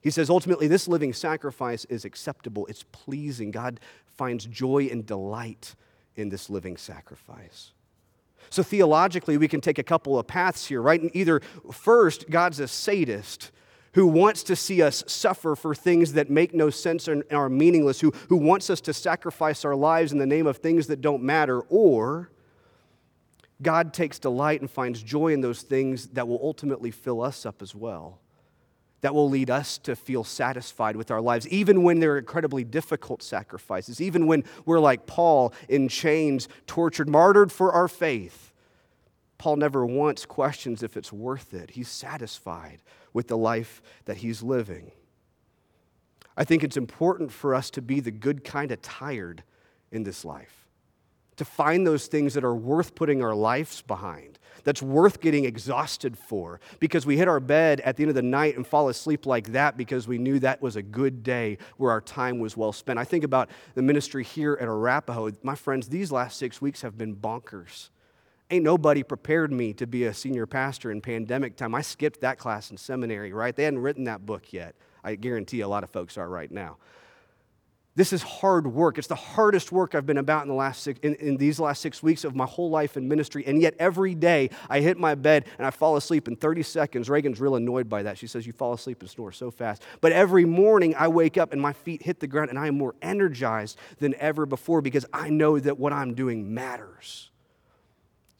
He 0.02 0.10
says 0.10 0.28
ultimately, 0.28 0.68
this 0.68 0.86
living 0.86 1.14
sacrifice 1.14 1.86
is 1.86 2.04
acceptable, 2.04 2.66
it's 2.66 2.84
pleasing. 2.92 3.50
God 3.50 3.80
finds 4.04 4.44
joy 4.44 4.90
and 4.92 5.06
delight 5.06 5.74
in 6.14 6.28
this 6.28 6.50
living 6.50 6.76
sacrifice. 6.76 7.72
So, 8.50 8.62
theologically, 8.62 9.38
we 9.38 9.48
can 9.48 9.62
take 9.62 9.78
a 9.78 9.82
couple 9.82 10.18
of 10.18 10.26
paths 10.26 10.66
here, 10.66 10.82
right? 10.82 11.00
And 11.00 11.10
either 11.14 11.40
first, 11.72 12.28
God's 12.28 12.60
a 12.60 12.68
sadist 12.68 13.50
who 13.94 14.06
wants 14.06 14.42
to 14.42 14.54
see 14.54 14.82
us 14.82 15.02
suffer 15.06 15.56
for 15.56 15.74
things 15.74 16.12
that 16.12 16.28
make 16.28 16.52
no 16.52 16.68
sense 16.68 17.08
and 17.08 17.24
are 17.30 17.48
meaningless, 17.48 17.98
who, 17.98 18.12
who 18.28 18.36
wants 18.36 18.68
us 18.68 18.82
to 18.82 18.92
sacrifice 18.92 19.64
our 19.64 19.74
lives 19.74 20.12
in 20.12 20.18
the 20.18 20.26
name 20.26 20.46
of 20.46 20.58
things 20.58 20.88
that 20.88 21.00
don't 21.00 21.22
matter, 21.22 21.62
or 21.70 22.30
God 23.62 23.94
takes 23.94 24.18
delight 24.18 24.60
and 24.60 24.70
finds 24.70 25.02
joy 25.02 25.32
in 25.32 25.40
those 25.40 25.62
things 25.62 26.08
that 26.08 26.26
will 26.26 26.40
ultimately 26.42 26.90
fill 26.90 27.22
us 27.22 27.46
up 27.46 27.62
as 27.62 27.74
well. 27.74 28.18
That 29.02 29.14
will 29.14 29.28
lead 29.28 29.50
us 29.50 29.78
to 29.78 29.96
feel 29.96 30.24
satisfied 30.24 30.96
with 30.96 31.10
our 31.10 31.20
lives, 31.20 31.48
even 31.48 31.82
when 31.82 31.98
they're 31.98 32.18
incredibly 32.18 32.64
difficult 32.64 33.22
sacrifices, 33.22 34.00
even 34.00 34.26
when 34.26 34.44
we're 34.64 34.80
like 34.80 35.06
Paul 35.06 35.52
in 35.68 35.88
chains, 35.88 36.48
tortured, 36.66 37.08
martyred 37.08 37.50
for 37.50 37.72
our 37.72 37.88
faith. 37.88 38.52
Paul 39.38 39.56
never 39.56 39.84
once 39.84 40.24
questions 40.24 40.84
if 40.84 40.96
it's 40.96 41.12
worth 41.12 41.52
it. 41.52 41.70
He's 41.70 41.88
satisfied 41.88 42.80
with 43.12 43.26
the 43.26 43.36
life 43.36 43.82
that 44.04 44.18
he's 44.18 44.42
living. 44.42 44.92
I 46.36 46.44
think 46.44 46.62
it's 46.62 46.76
important 46.76 47.32
for 47.32 47.54
us 47.54 47.70
to 47.70 47.82
be 47.82 48.00
the 48.00 48.12
good 48.12 48.44
kind 48.44 48.70
of 48.70 48.80
tired 48.82 49.42
in 49.90 50.04
this 50.04 50.24
life 50.24 50.61
to 51.36 51.44
find 51.44 51.86
those 51.86 52.06
things 52.06 52.34
that 52.34 52.44
are 52.44 52.54
worth 52.54 52.94
putting 52.94 53.22
our 53.22 53.34
lives 53.34 53.82
behind, 53.82 54.38
that's 54.64 54.82
worth 54.82 55.20
getting 55.20 55.44
exhausted 55.44 56.16
for, 56.16 56.60
because 56.78 57.04
we 57.04 57.16
hit 57.16 57.28
our 57.28 57.40
bed 57.40 57.80
at 57.80 57.96
the 57.96 58.04
end 58.04 58.10
of 58.10 58.14
the 58.14 58.22
night 58.22 58.56
and 58.56 58.66
fall 58.66 58.88
asleep 58.88 59.26
like 59.26 59.52
that 59.52 59.76
because 59.76 60.06
we 60.06 60.18
knew 60.18 60.38
that 60.38 60.62
was 60.62 60.76
a 60.76 60.82
good 60.82 61.22
day 61.22 61.58
where 61.78 61.90
our 61.90 62.00
time 62.00 62.38
was 62.38 62.56
well 62.56 62.72
spent. 62.72 62.98
I 62.98 63.04
think 63.04 63.24
about 63.24 63.50
the 63.74 63.82
ministry 63.82 64.22
here 64.22 64.56
at 64.60 64.68
Arapahoe. 64.68 65.32
My 65.42 65.54
friends, 65.54 65.88
these 65.88 66.12
last 66.12 66.38
six 66.38 66.60
weeks 66.60 66.82
have 66.82 66.96
been 66.96 67.16
bonkers. 67.16 67.88
Ain't 68.50 68.64
nobody 68.64 69.02
prepared 69.02 69.50
me 69.50 69.72
to 69.72 69.86
be 69.86 70.04
a 70.04 70.12
senior 70.12 70.46
pastor 70.46 70.92
in 70.92 71.00
pandemic 71.00 71.56
time. 71.56 71.74
I 71.74 71.80
skipped 71.80 72.20
that 72.20 72.38
class 72.38 72.70
in 72.70 72.76
seminary, 72.76 73.32
right? 73.32 73.56
They 73.56 73.64
hadn't 73.64 73.80
written 73.80 74.04
that 74.04 74.26
book 74.26 74.52
yet. 74.52 74.74
I 75.02 75.14
guarantee 75.14 75.62
a 75.62 75.68
lot 75.68 75.82
of 75.82 75.90
folks 75.90 76.18
are 76.18 76.28
right 76.28 76.50
now. 76.50 76.76
This 77.94 78.14
is 78.14 78.22
hard 78.22 78.66
work. 78.66 78.96
It's 78.96 79.06
the 79.06 79.14
hardest 79.14 79.70
work 79.70 79.94
I've 79.94 80.06
been 80.06 80.16
about 80.16 80.42
in, 80.42 80.48
the 80.48 80.54
last 80.54 80.82
six, 80.82 80.98
in, 81.02 81.14
in, 81.16 81.36
these 81.36 81.60
last 81.60 81.82
six 81.82 82.02
weeks 82.02 82.24
of 82.24 82.34
my 82.34 82.46
whole 82.46 82.70
life 82.70 82.96
in 82.96 83.06
ministry. 83.06 83.44
And 83.46 83.60
yet, 83.60 83.74
every 83.78 84.14
day 84.14 84.48
I 84.70 84.80
hit 84.80 84.96
my 84.96 85.14
bed 85.14 85.44
and 85.58 85.66
I 85.66 85.70
fall 85.70 85.96
asleep 85.96 86.26
in 86.26 86.36
30 86.36 86.62
seconds. 86.62 87.10
Reagan's 87.10 87.38
real 87.38 87.54
annoyed 87.54 87.90
by 87.90 88.04
that. 88.04 88.16
She 88.16 88.26
says, 88.26 88.46
You 88.46 88.54
fall 88.54 88.72
asleep 88.72 89.02
and 89.02 89.10
snore 89.10 89.32
so 89.32 89.50
fast. 89.50 89.82
But 90.00 90.12
every 90.12 90.46
morning 90.46 90.94
I 90.96 91.08
wake 91.08 91.36
up 91.36 91.52
and 91.52 91.60
my 91.60 91.74
feet 91.74 92.02
hit 92.02 92.20
the 92.20 92.26
ground 92.26 92.48
and 92.48 92.58
I 92.58 92.68
am 92.68 92.78
more 92.78 92.94
energized 93.02 93.76
than 93.98 94.14
ever 94.14 94.46
before 94.46 94.80
because 94.80 95.04
I 95.12 95.28
know 95.28 95.58
that 95.58 95.78
what 95.78 95.92
I'm 95.92 96.14
doing 96.14 96.54
matters. 96.54 97.31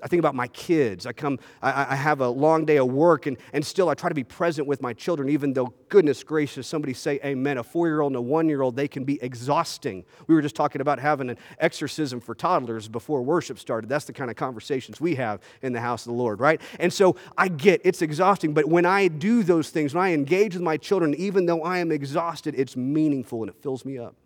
I 0.02 0.08
think 0.08 0.18
about 0.18 0.34
my 0.34 0.48
kids. 0.48 1.06
I 1.06 1.12
come, 1.12 1.38
I, 1.62 1.86
I, 1.90 1.94
have 1.94 2.20
a 2.20 2.28
long 2.28 2.64
day 2.64 2.78
of 2.78 2.88
work, 2.88 3.26
and, 3.26 3.36
and 3.52 3.64
still 3.64 3.88
I 3.88 3.94
try 3.94 4.08
to 4.08 4.14
be 4.14 4.24
present 4.24 4.66
with 4.66 4.82
my 4.82 4.92
children, 4.92 5.28
even 5.28 5.52
though, 5.52 5.72
goodness 5.88 6.24
gracious, 6.24 6.66
somebody 6.66 6.92
say 6.92 7.20
amen. 7.24 7.58
A 7.58 7.62
four 7.62 7.86
year 7.86 8.00
old 8.00 8.10
and 8.10 8.16
a 8.16 8.20
one 8.20 8.48
year 8.48 8.62
old, 8.62 8.74
they 8.74 8.88
can 8.88 9.04
be 9.04 9.22
exhausting. 9.22 10.04
We 10.26 10.34
were 10.34 10.42
just 10.42 10.56
talking 10.56 10.80
about 10.80 10.98
having 10.98 11.30
an 11.30 11.38
exorcism 11.58 12.20
for 12.20 12.34
toddlers 12.34 12.88
before 12.88 13.22
worship 13.22 13.58
started. 13.58 13.88
That's 13.88 14.04
the 14.04 14.12
kind 14.12 14.30
of 14.30 14.36
conversations 14.36 15.00
we 15.00 15.14
have 15.14 15.40
in 15.62 15.72
the 15.72 15.80
house 15.80 16.02
of 16.02 16.12
the 16.12 16.18
Lord, 16.18 16.40
right? 16.40 16.60
And 16.80 16.92
so 16.92 17.16
I 17.38 17.48
get 17.48 17.80
it's 17.84 18.02
exhausting, 18.02 18.54
but 18.54 18.66
when 18.66 18.84
I 18.84 19.06
do 19.06 19.44
those 19.44 19.70
things, 19.70 19.94
when 19.94 20.04
I 20.04 20.12
engage 20.12 20.54
with 20.54 20.62
my 20.62 20.76
children, 20.76 21.14
even 21.14 21.46
though 21.46 21.62
I 21.62 21.78
am 21.78 21.92
exhausted, 21.92 22.54
it's 22.56 22.76
meaningful 22.76 23.42
and 23.42 23.50
it 23.50 23.56
fills 23.62 23.84
me 23.84 23.98
up. 23.98 24.16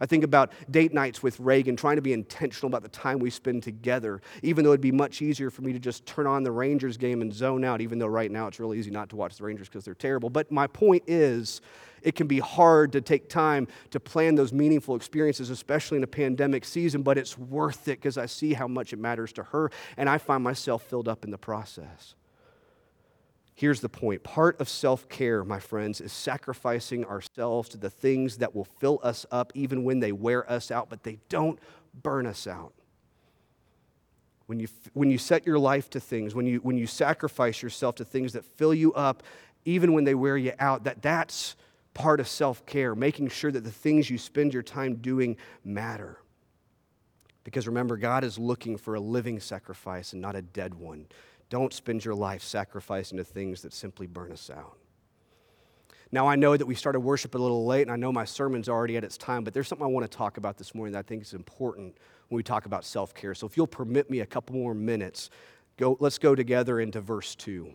I 0.00 0.06
think 0.06 0.24
about 0.24 0.52
date 0.70 0.92
nights 0.92 1.22
with 1.22 1.38
Reagan, 1.40 1.76
trying 1.76 1.96
to 1.96 2.02
be 2.02 2.12
intentional 2.12 2.68
about 2.68 2.82
the 2.82 2.88
time 2.88 3.18
we 3.18 3.30
spend 3.30 3.62
together, 3.62 4.20
even 4.42 4.64
though 4.64 4.70
it'd 4.70 4.80
be 4.80 4.92
much 4.92 5.22
easier 5.22 5.50
for 5.50 5.62
me 5.62 5.72
to 5.72 5.78
just 5.78 6.06
turn 6.06 6.26
on 6.26 6.42
the 6.42 6.52
Rangers 6.52 6.96
game 6.96 7.20
and 7.22 7.32
zone 7.32 7.64
out, 7.64 7.80
even 7.80 7.98
though 7.98 8.06
right 8.06 8.30
now 8.30 8.46
it's 8.46 8.60
really 8.60 8.78
easy 8.78 8.90
not 8.90 9.08
to 9.10 9.16
watch 9.16 9.36
the 9.36 9.44
Rangers 9.44 9.68
because 9.68 9.84
they're 9.84 9.94
terrible. 9.94 10.30
But 10.30 10.50
my 10.50 10.66
point 10.66 11.04
is, 11.06 11.60
it 12.02 12.16
can 12.16 12.26
be 12.26 12.40
hard 12.40 12.92
to 12.92 13.00
take 13.00 13.28
time 13.28 13.68
to 13.90 14.00
plan 14.00 14.34
those 14.34 14.52
meaningful 14.52 14.96
experiences, 14.96 15.50
especially 15.50 15.98
in 15.98 16.04
a 16.04 16.08
pandemic 16.08 16.64
season, 16.64 17.02
but 17.02 17.16
it's 17.16 17.38
worth 17.38 17.88
it 17.88 18.00
because 18.00 18.18
I 18.18 18.26
see 18.26 18.54
how 18.54 18.66
much 18.66 18.92
it 18.92 18.98
matters 18.98 19.32
to 19.34 19.44
her, 19.44 19.70
and 19.96 20.08
I 20.08 20.18
find 20.18 20.42
myself 20.42 20.82
filled 20.82 21.08
up 21.08 21.24
in 21.24 21.30
the 21.30 21.38
process. 21.38 22.14
Here's 23.62 23.80
the 23.80 23.88
point 23.88 24.24
part 24.24 24.60
of 24.60 24.68
self 24.68 25.08
care, 25.08 25.44
my 25.44 25.60
friends, 25.60 26.00
is 26.00 26.12
sacrificing 26.12 27.04
ourselves 27.04 27.68
to 27.68 27.78
the 27.78 27.90
things 27.90 28.38
that 28.38 28.56
will 28.56 28.64
fill 28.64 28.98
us 29.04 29.24
up 29.30 29.52
even 29.54 29.84
when 29.84 30.00
they 30.00 30.10
wear 30.10 30.50
us 30.50 30.72
out, 30.72 30.90
but 30.90 31.04
they 31.04 31.20
don't 31.28 31.60
burn 31.94 32.26
us 32.26 32.48
out. 32.48 32.72
When 34.46 34.58
you, 34.58 34.66
when 34.94 35.12
you 35.12 35.16
set 35.18 35.46
your 35.46 35.60
life 35.60 35.88
to 35.90 36.00
things, 36.00 36.34
when 36.34 36.44
you, 36.44 36.58
when 36.58 36.76
you 36.76 36.88
sacrifice 36.88 37.62
yourself 37.62 37.94
to 37.96 38.04
things 38.04 38.32
that 38.32 38.44
fill 38.44 38.74
you 38.74 38.92
up, 38.94 39.22
even 39.64 39.92
when 39.92 40.02
they 40.02 40.16
wear 40.16 40.36
you 40.36 40.54
out, 40.58 40.82
that, 40.82 41.00
that's 41.00 41.54
part 41.94 42.18
of 42.18 42.26
self 42.26 42.66
care, 42.66 42.96
making 42.96 43.28
sure 43.28 43.52
that 43.52 43.62
the 43.62 43.70
things 43.70 44.10
you 44.10 44.18
spend 44.18 44.52
your 44.52 44.64
time 44.64 44.96
doing 44.96 45.36
matter. 45.64 46.18
Because 47.44 47.68
remember, 47.68 47.96
God 47.96 48.24
is 48.24 48.40
looking 48.40 48.76
for 48.76 48.96
a 48.96 49.00
living 49.00 49.38
sacrifice 49.38 50.14
and 50.14 50.20
not 50.20 50.34
a 50.34 50.42
dead 50.42 50.74
one. 50.74 51.06
Don't 51.52 51.74
spend 51.74 52.02
your 52.02 52.14
life 52.14 52.42
sacrificing 52.42 53.18
to 53.18 53.24
things 53.24 53.60
that 53.60 53.74
simply 53.74 54.06
burn 54.06 54.32
us 54.32 54.48
out. 54.48 54.78
Now, 56.10 56.26
I 56.26 56.34
know 56.34 56.56
that 56.56 56.64
we 56.64 56.74
started 56.74 57.00
worship 57.00 57.34
a 57.34 57.38
little 57.38 57.66
late, 57.66 57.82
and 57.82 57.90
I 57.90 57.96
know 57.96 58.10
my 58.10 58.24
sermon's 58.24 58.70
already 58.70 58.96
at 58.96 59.04
its 59.04 59.18
time, 59.18 59.44
but 59.44 59.52
there's 59.52 59.68
something 59.68 59.84
I 59.84 59.90
want 59.90 60.10
to 60.10 60.16
talk 60.16 60.38
about 60.38 60.56
this 60.56 60.74
morning 60.74 60.94
that 60.94 61.00
I 61.00 61.02
think 61.02 61.20
is 61.20 61.34
important 61.34 61.98
when 62.28 62.36
we 62.36 62.42
talk 62.42 62.64
about 62.64 62.86
self 62.86 63.12
care. 63.12 63.34
So, 63.34 63.46
if 63.46 63.58
you'll 63.58 63.66
permit 63.66 64.08
me 64.08 64.20
a 64.20 64.26
couple 64.26 64.56
more 64.56 64.72
minutes, 64.72 65.28
go, 65.76 65.98
let's 66.00 66.16
go 66.16 66.34
together 66.34 66.80
into 66.80 67.02
verse 67.02 67.34
2. 67.34 67.70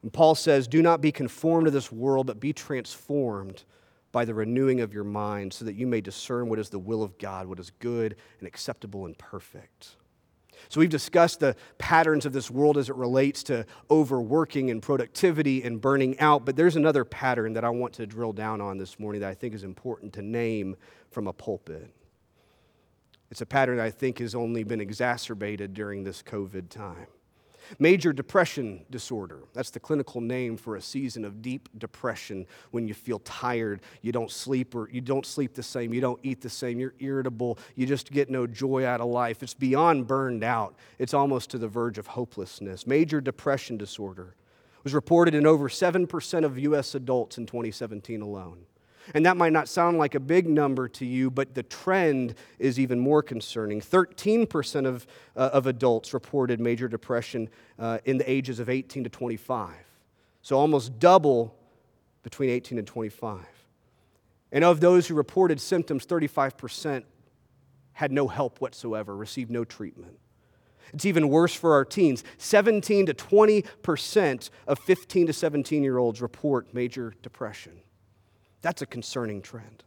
And 0.00 0.10
Paul 0.10 0.34
says, 0.34 0.66
Do 0.66 0.80
not 0.80 1.02
be 1.02 1.12
conformed 1.12 1.66
to 1.66 1.70
this 1.70 1.92
world, 1.92 2.28
but 2.28 2.40
be 2.40 2.54
transformed 2.54 3.64
by 4.10 4.24
the 4.24 4.32
renewing 4.32 4.80
of 4.80 4.94
your 4.94 5.04
mind, 5.04 5.52
so 5.52 5.66
that 5.66 5.74
you 5.74 5.86
may 5.86 6.00
discern 6.00 6.48
what 6.48 6.58
is 6.58 6.70
the 6.70 6.78
will 6.78 7.02
of 7.02 7.18
God, 7.18 7.46
what 7.46 7.60
is 7.60 7.72
good 7.78 8.16
and 8.38 8.48
acceptable 8.48 9.04
and 9.04 9.18
perfect. 9.18 9.96
So, 10.68 10.80
we've 10.80 10.90
discussed 10.90 11.40
the 11.40 11.56
patterns 11.78 12.26
of 12.26 12.32
this 12.32 12.50
world 12.50 12.78
as 12.78 12.88
it 12.88 12.96
relates 12.96 13.42
to 13.44 13.66
overworking 13.90 14.70
and 14.70 14.82
productivity 14.82 15.62
and 15.62 15.80
burning 15.80 16.18
out, 16.20 16.44
but 16.44 16.56
there's 16.56 16.76
another 16.76 17.04
pattern 17.04 17.52
that 17.54 17.64
I 17.64 17.70
want 17.70 17.94
to 17.94 18.06
drill 18.06 18.32
down 18.32 18.60
on 18.60 18.78
this 18.78 18.98
morning 18.98 19.20
that 19.20 19.30
I 19.30 19.34
think 19.34 19.54
is 19.54 19.64
important 19.64 20.12
to 20.14 20.22
name 20.22 20.76
from 21.10 21.26
a 21.26 21.32
pulpit. 21.32 21.90
It's 23.30 23.40
a 23.40 23.46
pattern 23.46 23.78
that 23.78 23.86
I 23.86 23.90
think 23.90 24.18
has 24.20 24.34
only 24.34 24.62
been 24.62 24.80
exacerbated 24.80 25.74
during 25.74 26.04
this 26.04 26.22
COVID 26.22 26.68
time. 26.68 27.06
Major 27.78 28.12
depression 28.12 28.84
disorder. 28.90 29.44
That's 29.52 29.70
the 29.70 29.80
clinical 29.80 30.20
name 30.20 30.56
for 30.56 30.76
a 30.76 30.82
season 30.82 31.24
of 31.24 31.42
deep 31.42 31.68
depression 31.78 32.46
when 32.70 32.86
you 32.88 32.94
feel 32.94 33.18
tired, 33.20 33.80
you 34.02 34.12
don't 34.12 34.30
sleep 34.30 34.74
or 34.74 34.88
you 34.90 35.00
don't 35.00 35.26
sleep 35.26 35.54
the 35.54 35.62
same, 35.62 35.92
you 35.92 36.00
don't 36.00 36.20
eat 36.22 36.40
the 36.40 36.50
same, 36.50 36.78
you're 36.78 36.94
irritable, 36.98 37.58
you 37.74 37.86
just 37.86 38.10
get 38.12 38.30
no 38.30 38.46
joy 38.46 38.84
out 38.84 39.00
of 39.00 39.08
life. 39.08 39.42
It's 39.42 39.54
beyond 39.54 40.06
burned 40.06 40.44
out. 40.44 40.76
It's 40.98 41.14
almost 41.14 41.50
to 41.50 41.58
the 41.58 41.68
verge 41.68 41.98
of 41.98 42.08
hopelessness. 42.08 42.86
Major 42.86 43.20
depression 43.20 43.76
disorder 43.76 44.34
was 44.84 44.94
reported 44.94 45.34
in 45.34 45.46
over 45.46 45.68
7% 45.68 46.44
of 46.44 46.58
US 46.58 46.94
adults 46.94 47.38
in 47.38 47.46
2017 47.46 48.22
alone. 48.22 48.66
And 49.14 49.24
that 49.26 49.36
might 49.36 49.52
not 49.52 49.68
sound 49.68 49.98
like 49.98 50.14
a 50.14 50.20
big 50.20 50.48
number 50.48 50.88
to 50.88 51.06
you, 51.06 51.30
but 51.30 51.54
the 51.54 51.62
trend 51.62 52.34
is 52.58 52.78
even 52.78 52.98
more 52.98 53.22
concerning. 53.22 53.80
13% 53.80 54.86
of, 54.86 55.06
uh, 55.36 55.50
of 55.52 55.66
adults 55.66 56.12
reported 56.12 56.60
major 56.60 56.88
depression 56.88 57.48
uh, 57.78 57.98
in 58.04 58.18
the 58.18 58.30
ages 58.30 58.58
of 58.58 58.68
18 58.68 59.04
to 59.04 59.10
25. 59.10 59.74
So 60.42 60.58
almost 60.58 60.98
double 60.98 61.56
between 62.22 62.50
18 62.50 62.78
and 62.78 62.86
25. 62.86 63.40
And 64.52 64.64
of 64.64 64.80
those 64.80 65.06
who 65.06 65.14
reported 65.14 65.60
symptoms, 65.60 66.06
35% 66.06 67.04
had 67.92 68.12
no 68.12 68.28
help 68.28 68.60
whatsoever, 68.60 69.16
received 69.16 69.50
no 69.50 69.64
treatment. 69.64 70.18
It's 70.92 71.04
even 71.04 71.28
worse 71.28 71.54
for 71.54 71.72
our 71.72 71.84
teens. 71.84 72.24
17 72.38 73.06
to 73.06 73.14
20% 73.14 74.50
of 74.66 74.78
15 74.78 75.26
to 75.26 75.32
17 75.32 75.82
year 75.82 75.98
olds 75.98 76.20
report 76.20 76.72
major 76.72 77.14
depression. 77.22 77.72
That's 78.62 78.82
a 78.82 78.86
concerning 78.86 79.42
trend. 79.42 79.84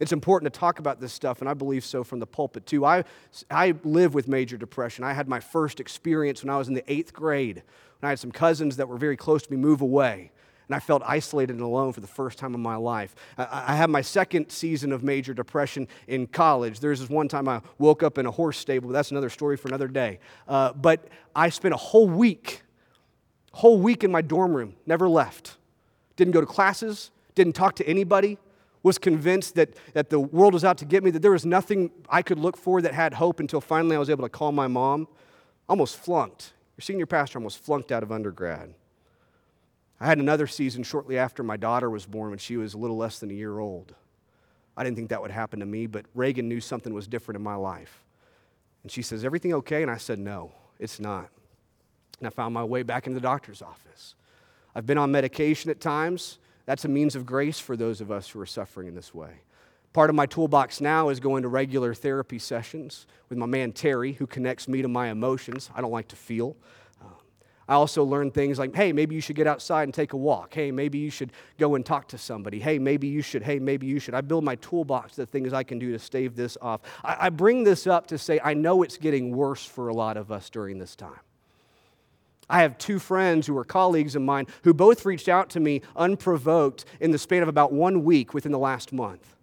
It's 0.00 0.12
important 0.12 0.52
to 0.52 0.58
talk 0.58 0.80
about 0.80 1.00
this 1.00 1.12
stuff, 1.12 1.40
and 1.40 1.48
I 1.48 1.54
believe 1.54 1.84
so 1.84 2.02
from 2.02 2.18
the 2.18 2.26
pulpit 2.26 2.66
too. 2.66 2.84
I, 2.84 3.04
I 3.50 3.74
live 3.84 4.14
with 4.14 4.26
major 4.26 4.56
depression. 4.56 5.04
I 5.04 5.12
had 5.12 5.28
my 5.28 5.38
first 5.38 5.78
experience 5.78 6.42
when 6.42 6.50
I 6.50 6.58
was 6.58 6.66
in 6.66 6.74
the 6.74 6.92
eighth 6.92 7.12
grade, 7.12 7.62
when 8.00 8.08
I 8.08 8.08
had 8.08 8.18
some 8.18 8.32
cousins 8.32 8.78
that 8.78 8.88
were 8.88 8.96
very 8.96 9.16
close 9.16 9.44
to 9.44 9.50
me 9.52 9.56
move 9.56 9.80
away, 9.80 10.32
and 10.66 10.74
I 10.74 10.80
felt 10.80 11.04
isolated 11.06 11.52
and 11.52 11.62
alone 11.62 11.92
for 11.92 12.00
the 12.00 12.08
first 12.08 12.36
time 12.36 12.52
in 12.52 12.60
my 12.60 12.74
life. 12.74 13.14
I, 13.38 13.66
I 13.68 13.76
had 13.76 13.90
my 13.90 14.00
second 14.00 14.50
season 14.50 14.90
of 14.90 15.04
major 15.04 15.34
depression 15.34 15.86
in 16.08 16.26
college. 16.26 16.80
There's 16.80 16.98
this 16.98 17.08
one 17.08 17.28
time 17.28 17.46
I 17.46 17.60
woke 17.78 18.02
up 18.02 18.18
in 18.18 18.26
a 18.26 18.30
horse 18.32 18.58
stable, 18.58 18.88
but 18.88 18.94
that's 18.94 19.12
another 19.12 19.30
story 19.30 19.56
for 19.56 19.68
another 19.68 19.86
day. 19.86 20.18
Uh, 20.48 20.72
but 20.72 21.06
I 21.36 21.48
spent 21.50 21.74
a 21.74 21.78
whole 21.78 22.08
week, 22.08 22.62
whole 23.52 23.78
week 23.78 24.02
in 24.02 24.10
my 24.10 24.22
dorm 24.22 24.52
room, 24.52 24.74
never 24.84 25.08
left. 25.08 25.58
Didn't 26.16 26.32
go 26.32 26.40
to 26.40 26.46
classes, 26.46 27.11
didn't 27.34 27.54
talk 27.54 27.76
to 27.76 27.86
anybody, 27.86 28.38
was 28.82 28.98
convinced 28.98 29.54
that, 29.54 29.76
that 29.94 30.10
the 30.10 30.18
world 30.18 30.54
was 30.54 30.64
out 30.64 30.78
to 30.78 30.84
get 30.84 31.04
me, 31.04 31.10
that 31.10 31.22
there 31.22 31.30
was 31.30 31.46
nothing 31.46 31.90
I 32.08 32.22
could 32.22 32.38
look 32.38 32.56
for 32.56 32.82
that 32.82 32.94
had 32.94 33.14
hope 33.14 33.40
until 33.40 33.60
finally 33.60 33.94
I 33.94 33.98
was 33.98 34.10
able 34.10 34.24
to 34.24 34.28
call 34.28 34.52
my 34.52 34.66
mom. 34.66 35.08
Almost 35.68 35.96
flunked. 35.96 36.52
Your 36.76 36.82
senior 36.82 37.06
pastor 37.06 37.38
almost 37.38 37.58
flunked 37.58 37.92
out 37.92 38.02
of 38.02 38.10
undergrad. 38.10 38.74
I 40.00 40.06
had 40.06 40.18
another 40.18 40.48
season 40.48 40.82
shortly 40.82 41.16
after 41.16 41.44
my 41.44 41.56
daughter 41.56 41.88
was 41.88 42.06
born 42.06 42.30
when 42.30 42.38
she 42.38 42.56
was 42.56 42.74
a 42.74 42.78
little 42.78 42.96
less 42.96 43.20
than 43.20 43.30
a 43.30 43.34
year 43.34 43.60
old. 43.60 43.94
I 44.76 44.82
didn't 44.82 44.96
think 44.96 45.10
that 45.10 45.22
would 45.22 45.30
happen 45.30 45.60
to 45.60 45.66
me, 45.66 45.86
but 45.86 46.06
Reagan 46.14 46.48
knew 46.48 46.60
something 46.60 46.92
was 46.92 47.06
different 47.06 47.36
in 47.36 47.42
my 47.42 47.54
life. 47.54 48.02
And 48.82 48.90
she 48.90 49.02
says, 49.02 49.24
Everything 49.24 49.54
okay? 49.54 49.82
And 49.82 49.90
I 49.90 49.98
said, 49.98 50.18
No, 50.18 50.52
it's 50.80 50.98
not. 50.98 51.28
And 52.18 52.26
I 52.26 52.30
found 52.30 52.54
my 52.54 52.64
way 52.64 52.82
back 52.82 53.06
in 53.06 53.14
the 53.14 53.20
doctor's 53.20 53.62
office. 53.62 54.16
I've 54.74 54.86
been 54.86 54.98
on 54.98 55.12
medication 55.12 55.70
at 55.70 55.80
times. 55.80 56.38
That's 56.64 56.84
a 56.84 56.88
means 56.88 57.16
of 57.16 57.26
grace 57.26 57.58
for 57.58 57.76
those 57.76 58.00
of 58.00 58.10
us 58.10 58.28
who 58.28 58.40
are 58.40 58.46
suffering 58.46 58.88
in 58.88 58.94
this 58.94 59.12
way. 59.14 59.40
Part 59.92 60.08
of 60.08 60.16
my 60.16 60.26
toolbox 60.26 60.80
now 60.80 61.10
is 61.10 61.20
going 61.20 61.42
to 61.42 61.48
regular 61.48 61.92
therapy 61.92 62.38
sessions 62.38 63.06
with 63.28 63.36
my 63.36 63.46
man 63.46 63.72
Terry, 63.72 64.12
who 64.12 64.26
connects 64.26 64.66
me 64.66 64.80
to 64.80 64.88
my 64.88 65.08
emotions. 65.08 65.70
I 65.74 65.82
don't 65.82 65.90
like 65.90 66.08
to 66.08 66.16
feel. 66.16 66.56
Uh, 67.00 67.08
I 67.68 67.74
also 67.74 68.02
learn 68.02 68.30
things 68.30 68.58
like, 68.58 68.74
hey, 68.74 68.92
maybe 68.92 69.14
you 69.14 69.20
should 69.20 69.36
get 69.36 69.46
outside 69.46 69.82
and 69.82 69.92
take 69.92 70.14
a 70.14 70.16
walk. 70.16 70.54
Hey, 70.54 70.70
maybe 70.70 70.98
you 70.98 71.10
should 71.10 71.32
go 71.58 71.74
and 71.74 71.84
talk 71.84 72.08
to 72.08 72.18
somebody. 72.18 72.58
Hey, 72.58 72.78
maybe 72.78 73.06
you 73.06 73.20
should. 73.20 73.42
Hey, 73.42 73.58
maybe 73.58 73.86
you 73.86 73.98
should. 73.98 74.14
I 74.14 74.22
build 74.22 74.44
my 74.44 74.54
toolbox 74.56 75.16
the 75.16 75.26
things 75.26 75.52
I 75.52 75.62
can 75.62 75.78
do 75.78 75.92
to 75.92 75.98
stave 75.98 76.36
this 76.36 76.56
off. 76.62 76.80
I, 77.04 77.26
I 77.26 77.28
bring 77.28 77.64
this 77.64 77.86
up 77.86 78.06
to 78.06 78.18
say 78.18 78.40
I 78.42 78.54
know 78.54 78.82
it's 78.82 78.96
getting 78.96 79.36
worse 79.36 79.66
for 79.66 79.88
a 79.88 79.94
lot 79.94 80.16
of 80.16 80.32
us 80.32 80.48
during 80.48 80.78
this 80.78 80.96
time. 80.96 81.20
I 82.50 82.62
have 82.62 82.76
two 82.78 82.98
friends 82.98 83.46
who 83.46 83.56
are 83.56 83.64
colleagues 83.64 84.14
of 84.14 84.22
mine 84.22 84.46
who 84.64 84.74
both 84.74 85.04
reached 85.04 85.28
out 85.28 85.48
to 85.50 85.60
me 85.60 85.80
unprovoked 85.96 86.84
in 87.00 87.10
the 87.10 87.18
span 87.18 87.42
of 87.42 87.48
about 87.48 87.72
one 87.72 88.04
week 88.04 88.34
within 88.34 88.52
the 88.52 88.58
last 88.58 88.92
month. 88.92 89.34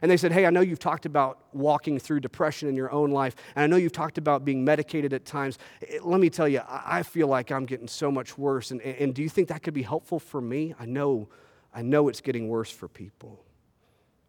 And 0.00 0.10
they 0.10 0.16
said, 0.16 0.32
Hey, 0.32 0.46
I 0.46 0.50
know 0.50 0.60
you've 0.60 0.78
talked 0.78 1.04
about 1.04 1.38
walking 1.52 1.98
through 1.98 2.20
depression 2.20 2.68
in 2.68 2.74
your 2.74 2.90
own 2.90 3.10
life, 3.10 3.36
and 3.54 3.64
I 3.64 3.66
know 3.66 3.76
you've 3.76 3.92
talked 3.92 4.16
about 4.16 4.44
being 4.44 4.64
medicated 4.64 5.12
at 5.12 5.26
times. 5.26 5.58
Eh, 5.86 5.98
let 6.02 6.20
me 6.20 6.30
tell 6.30 6.48
you, 6.48 6.62
I 6.66 7.02
feel 7.02 7.26
like 7.26 7.50
I'm 7.50 7.66
getting 7.66 7.88
so 7.88 8.10
much 8.10 8.38
worse. 8.38 8.70
And, 8.70 8.80
and 8.80 9.14
do 9.14 9.22
you 9.22 9.28
think 9.28 9.48
that 9.48 9.62
could 9.62 9.74
be 9.74 9.82
helpful 9.82 10.18
for 10.18 10.40
me? 10.40 10.74
I 10.78 10.86
know, 10.86 11.28
I 11.74 11.82
know 11.82 12.08
it's 12.08 12.22
getting 12.22 12.48
worse 12.48 12.70
for 12.70 12.88
people. 12.88 13.44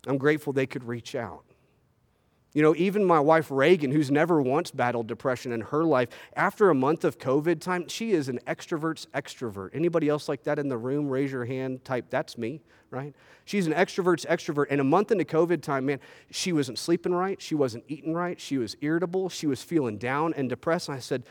I'm 0.06 0.18
grateful 0.18 0.52
they 0.52 0.68
could 0.68 0.84
reach 0.84 1.16
out. 1.16 1.46
You 2.54 2.62
know, 2.62 2.76
even 2.76 3.04
my 3.04 3.20
wife 3.20 3.50
Reagan, 3.50 3.92
who's 3.92 4.12
never 4.12 4.42
once 4.42 4.70
battled 4.70 5.08
depression 5.08 5.52
in 5.52 5.62
her 5.62 5.84
life, 5.84 6.10
after 6.36 6.70
a 6.70 6.76
month 6.76 7.04
of 7.04 7.18
COVID 7.18 7.60
time, 7.60 7.88
she 7.88 8.12
is 8.12 8.30
an 8.30 8.40
extrovert's 8.46 9.08
extrovert. 9.14 9.72
Anybody 9.74 10.08
else 10.08 10.30
like 10.30 10.44
that 10.44 10.60
in 10.60 10.70
the 10.70 10.78
room? 10.78 11.10
Raise 11.10 11.32
your 11.32 11.46
hand, 11.46 11.84
type, 11.84 12.06
that's 12.10 12.38
me, 12.38 12.62
right? 12.92 13.16
She's 13.46 13.66
an 13.66 13.74
extrovert's 13.74 14.26
extrovert. 14.26 14.68
And 14.70 14.80
a 14.80 14.84
month 14.84 15.12
into 15.12 15.26
COVID 15.26 15.64
time, 15.64 15.88
man, 15.88 16.00
she 16.30 16.54
wasn't 16.54 16.78
sleeping 16.78 17.14
right. 17.14 17.42
She 17.42 17.56
wasn't 17.56 17.86
eating 17.88 18.14
right. 18.14 18.40
She 18.40 18.60
was 18.60 18.78
irritable. 18.82 19.30
She 19.30 19.48
was 19.48 19.64
feeling 19.64 19.98
down 19.98 20.34
and 20.36 20.48
depressed. 20.48 20.90
And 20.90 20.96
I 20.96 21.00
said, 21.00 21.24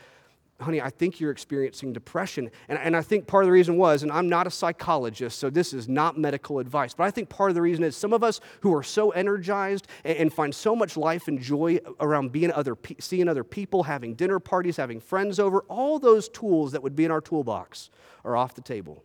honey, 0.63 0.81
I 0.81 0.89
think 0.89 1.19
you're 1.19 1.31
experiencing 1.31 1.93
depression. 1.93 2.49
And, 2.67 2.79
and 2.79 2.95
I 2.95 3.01
think 3.01 3.27
part 3.27 3.43
of 3.43 3.47
the 3.47 3.51
reason 3.51 3.77
was, 3.77 4.03
and 4.03 4.11
I'm 4.11 4.27
not 4.27 4.47
a 4.47 4.51
psychologist, 4.51 5.39
so 5.39 5.49
this 5.49 5.73
is 5.73 5.87
not 5.87 6.17
medical 6.17 6.59
advice, 6.59 6.93
but 6.93 7.03
I 7.03 7.11
think 7.11 7.29
part 7.29 7.51
of 7.51 7.55
the 7.55 7.61
reason 7.61 7.83
is 7.83 7.95
some 7.95 8.13
of 8.13 8.23
us 8.23 8.39
who 8.61 8.73
are 8.75 8.83
so 8.83 9.11
energized 9.11 9.87
and, 10.03 10.17
and 10.17 10.33
find 10.33 10.53
so 10.53 10.75
much 10.75 10.97
life 10.97 11.27
and 11.27 11.39
joy 11.39 11.79
around 11.99 12.31
being 12.31 12.51
other, 12.51 12.77
seeing 12.99 13.27
other 13.27 13.43
people, 13.43 13.83
having 13.83 14.15
dinner 14.15 14.39
parties, 14.39 14.77
having 14.77 14.99
friends 14.99 15.39
over, 15.39 15.61
all 15.69 15.99
those 15.99 16.29
tools 16.29 16.71
that 16.71 16.81
would 16.81 16.95
be 16.95 17.05
in 17.05 17.11
our 17.11 17.21
toolbox 17.21 17.89
are 18.23 18.35
off 18.35 18.55
the 18.55 18.61
table. 18.61 19.03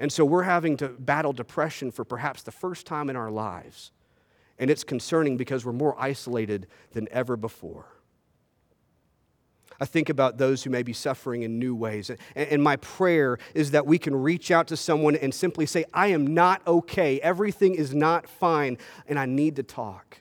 And 0.00 0.12
so 0.12 0.24
we're 0.24 0.42
having 0.42 0.76
to 0.78 0.88
battle 0.88 1.32
depression 1.32 1.90
for 1.90 2.04
perhaps 2.04 2.42
the 2.42 2.52
first 2.52 2.86
time 2.86 3.08
in 3.08 3.16
our 3.16 3.30
lives. 3.30 3.92
And 4.58 4.70
it's 4.70 4.84
concerning 4.84 5.36
because 5.36 5.64
we're 5.64 5.72
more 5.72 6.00
isolated 6.00 6.66
than 6.92 7.08
ever 7.10 7.36
before. 7.36 7.86
I 9.80 9.84
think 9.84 10.08
about 10.08 10.38
those 10.38 10.62
who 10.62 10.70
may 10.70 10.82
be 10.82 10.92
suffering 10.92 11.42
in 11.42 11.58
new 11.58 11.74
ways. 11.74 12.10
And, 12.34 12.62
my 12.62 12.76
prayer 12.76 13.38
is 13.54 13.72
that 13.72 13.86
we 13.86 13.98
can 13.98 14.14
reach 14.14 14.50
out 14.50 14.68
to 14.68 14.76
someone 14.76 15.16
and 15.16 15.34
simply 15.34 15.66
say, 15.66 15.84
I 15.92 16.08
am 16.08 16.26
not 16.26 16.66
okay. 16.66 17.20
Everything 17.20 17.74
is 17.74 17.94
not 17.94 18.28
fine, 18.28 18.78
and 19.06 19.18
I 19.18 19.26
need 19.26 19.56
to 19.56 19.62
talk. 19.62 20.20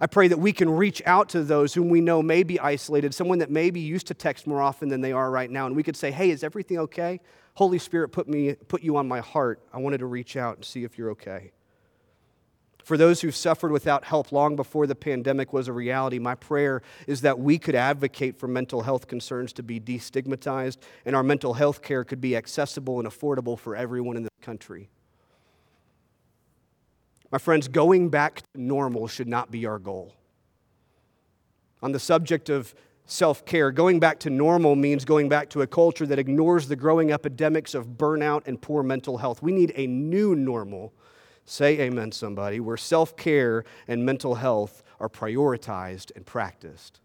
I 0.00 0.06
pray 0.06 0.28
that 0.28 0.38
we 0.38 0.52
can 0.52 0.70
reach 0.70 1.02
out 1.04 1.28
to 1.30 1.42
those 1.42 1.74
whom 1.74 1.88
we 1.88 2.00
know 2.00 2.22
may 2.22 2.42
be 2.42 2.58
isolated, 2.60 3.14
someone 3.14 3.38
that 3.38 3.50
maybe 3.50 3.80
used 3.80 4.06
to 4.06 4.14
text 4.14 4.46
more 4.46 4.62
often 4.62 4.88
than 4.88 5.00
they 5.00 5.12
are 5.12 5.30
right 5.30 5.50
now, 5.50 5.66
and 5.66 5.76
we 5.76 5.82
could 5.82 5.96
say, 5.96 6.10
Hey, 6.10 6.30
is 6.30 6.44
everything 6.44 6.78
okay? 6.78 7.20
Holy 7.54 7.78
Spirit 7.78 8.08
put, 8.10 8.28
me, 8.28 8.54
put 8.68 8.82
you 8.82 8.96
on 8.96 9.06
my 9.06 9.20
heart. 9.20 9.60
I 9.72 9.78
wanted 9.78 9.98
to 9.98 10.06
reach 10.06 10.36
out 10.36 10.56
and 10.56 10.64
see 10.64 10.84
if 10.84 10.96
you're 10.96 11.10
okay. 11.10 11.52
For 12.84 12.96
those 12.96 13.20
who've 13.20 13.34
suffered 13.34 13.70
without 13.70 14.04
help 14.04 14.32
long 14.32 14.56
before 14.56 14.86
the 14.86 14.94
pandemic 14.94 15.52
was 15.52 15.68
a 15.68 15.72
reality, 15.72 16.18
my 16.18 16.34
prayer 16.34 16.82
is 17.06 17.20
that 17.20 17.38
we 17.38 17.58
could 17.58 17.74
advocate 17.74 18.36
for 18.36 18.48
mental 18.48 18.82
health 18.82 19.06
concerns 19.06 19.52
to 19.54 19.62
be 19.62 19.78
destigmatized 19.78 20.78
and 21.04 21.14
our 21.14 21.22
mental 21.22 21.54
health 21.54 21.82
care 21.82 22.02
could 22.02 22.20
be 22.20 22.36
accessible 22.36 22.98
and 22.98 23.08
affordable 23.08 23.58
for 23.58 23.76
everyone 23.76 24.16
in 24.16 24.24
the 24.24 24.30
country. 24.40 24.88
My 27.30 27.38
friends, 27.38 27.68
going 27.68 28.10
back 28.10 28.42
to 28.42 28.60
normal 28.60 29.06
should 29.06 29.28
not 29.28 29.50
be 29.50 29.64
our 29.64 29.78
goal. 29.78 30.14
On 31.82 31.92
the 31.92 31.98
subject 31.98 32.50
of 32.50 32.74
self 33.06 33.44
care, 33.46 33.70
going 33.70 34.00
back 34.00 34.18
to 34.20 34.30
normal 34.30 34.76
means 34.76 35.04
going 35.04 35.28
back 35.28 35.48
to 35.50 35.62
a 35.62 35.66
culture 35.66 36.06
that 36.06 36.18
ignores 36.18 36.68
the 36.68 36.76
growing 36.76 37.12
epidemics 37.12 37.74
of 37.74 37.86
burnout 37.96 38.46
and 38.46 38.60
poor 38.60 38.82
mental 38.82 39.18
health. 39.18 39.42
We 39.42 39.52
need 39.52 39.72
a 39.76 39.86
new 39.86 40.34
normal 40.34 40.92
Say 41.44 41.80
amen, 41.80 42.12
somebody, 42.12 42.60
where 42.60 42.76
self 42.76 43.16
care 43.16 43.64
and 43.88 44.04
mental 44.04 44.36
health 44.36 44.82
are 45.00 45.08
prioritized 45.08 46.12
and 46.14 46.24
practiced. 46.24 47.00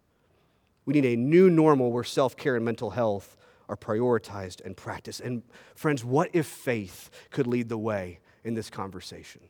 We 0.84 0.94
need 0.94 1.06
a 1.06 1.16
new 1.16 1.50
normal 1.50 1.92
where 1.92 2.04
self 2.04 2.36
care 2.36 2.56
and 2.56 2.64
mental 2.64 2.90
health 2.90 3.36
are 3.68 3.76
prioritized 3.76 4.64
and 4.64 4.76
practiced. 4.76 5.20
And 5.20 5.42
friends, 5.74 6.04
what 6.04 6.30
if 6.32 6.46
faith 6.46 7.10
could 7.30 7.46
lead 7.46 7.68
the 7.68 7.78
way 7.78 8.20
in 8.44 8.54
this 8.54 8.70
conversation? 8.70 9.42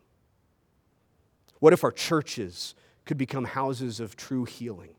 What 1.61 1.73
if 1.73 1.85
our 1.85 1.93
churches 1.93 2.75
could 3.05 3.19
become 3.19 3.45
houses 3.45 4.01
of 4.01 4.17
true 4.17 4.45
healing? 4.45 4.95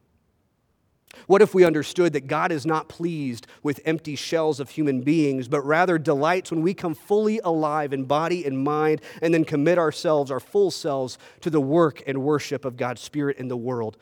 What 1.26 1.42
if 1.42 1.54
we 1.54 1.66
understood 1.66 2.14
that 2.14 2.28
God 2.28 2.52
is 2.52 2.66
not 2.66 2.88
pleased 2.88 3.48
with 3.64 3.82
empty 3.84 4.16
shells 4.16 4.60
of 4.60 4.70
human 4.70 5.02
beings, 5.02 5.48
but 5.48 5.66
rather 5.66 5.98
delights 5.98 6.52
when 6.52 6.62
we 6.62 6.74
come 6.74 6.94
fully 6.94 7.40
alive 7.44 7.94
in 7.94 8.06
body 8.06 8.46
and 8.46 8.64
mind 8.64 9.02
and 9.22 9.34
then 9.34 9.44
commit 9.44 9.78
ourselves, 9.78 10.30
our 10.30 10.40
full 10.40 10.72
selves, 10.72 11.18
to 11.42 11.50
the 11.50 11.62
work 11.62 12.04
and 12.06 12.24
worship 12.24 12.64
of 12.64 12.78
God's 12.78 13.02
Spirit 13.02 13.38
in 13.38 13.48
the 13.48 13.58
world? 13.58 13.98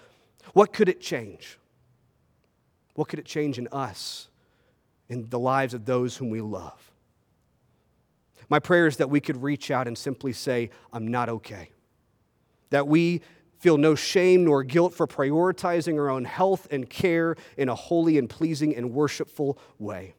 What 0.54 0.74
could 0.74 0.90
it 0.90 1.02
change? 1.02 1.58
What 2.96 3.08
could 3.08 3.20
it 3.20 3.26
change 3.26 3.58
in 3.58 3.68
us 3.72 4.28
in 5.10 5.30
the 5.30 5.40
lives 5.40 5.74
of 5.74 5.86
those 5.86 6.18
whom 6.18 6.30
we 6.30 6.42
love. 6.42 6.92
My 8.50 8.60
prayer 8.60 8.88
is 8.88 8.98
that 8.98 9.10
we 9.10 9.20
could 9.20 9.42
reach 9.42 9.72
out 9.72 9.88
and 9.88 9.98
simply 9.98 10.34
say, 10.34 10.70
I'm 10.94 11.08
not 11.08 11.30
okay. 11.30 11.72
That 12.70 12.88
we 12.88 13.22
feel 13.68 13.78
no 13.78 13.96
shame 13.96 14.46
nor 14.46 14.64
guilt 14.64 14.94
for 14.94 15.06
prioritizing 15.06 16.00
our 16.00 16.10
own 16.10 16.24
health 16.24 16.70
and 16.72 16.90
care 16.90 17.36
in 17.58 17.68
a 17.68 17.76
holy 17.76 18.18
and 18.18 18.30
pleasing 18.30 18.74
and 18.74 18.94
worshipful 18.94 19.58
way. 19.78 20.16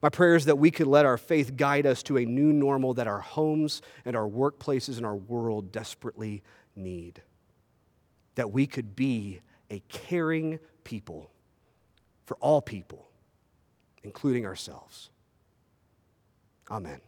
My 0.00 0.08
prayer 0.08 0.36
is 0.36 0.46
that 0.46 0.56
we 0.56 0.70
could 0.70 0.86
let 0.86 1.04
our 1.04 1.18
faith 1.18 1.54
guide 1.54 1.84
us 1.84 2.02
to 2.04 2.16
a 2.16 2.24
new 2.24 2.50
normal 2.50 2.94
that 2.94 3.06
our 3.06 3.20
homes 3.20 3.82
and 4.06 4.16
our 4.16 4.26
workplaces 4.26 4.96
and 4.96 5.04
our 5.04 5.16
world 5.16 5.70
desperately 5.70 6.42
need. 6.74 7.20
That 8.36 8.52
we 8.52 8.66
could 8.66 8.96
be 8.96 9.42
a 9.70 9.80
caring 9.90 10.58
people 10.82 11.30
for 12.24 12.38
all 12.40 12.62
people, 12.62 13.06
including 14.02 14.46
ourselves. 14.46 15.10
Amen. 16.70 17.02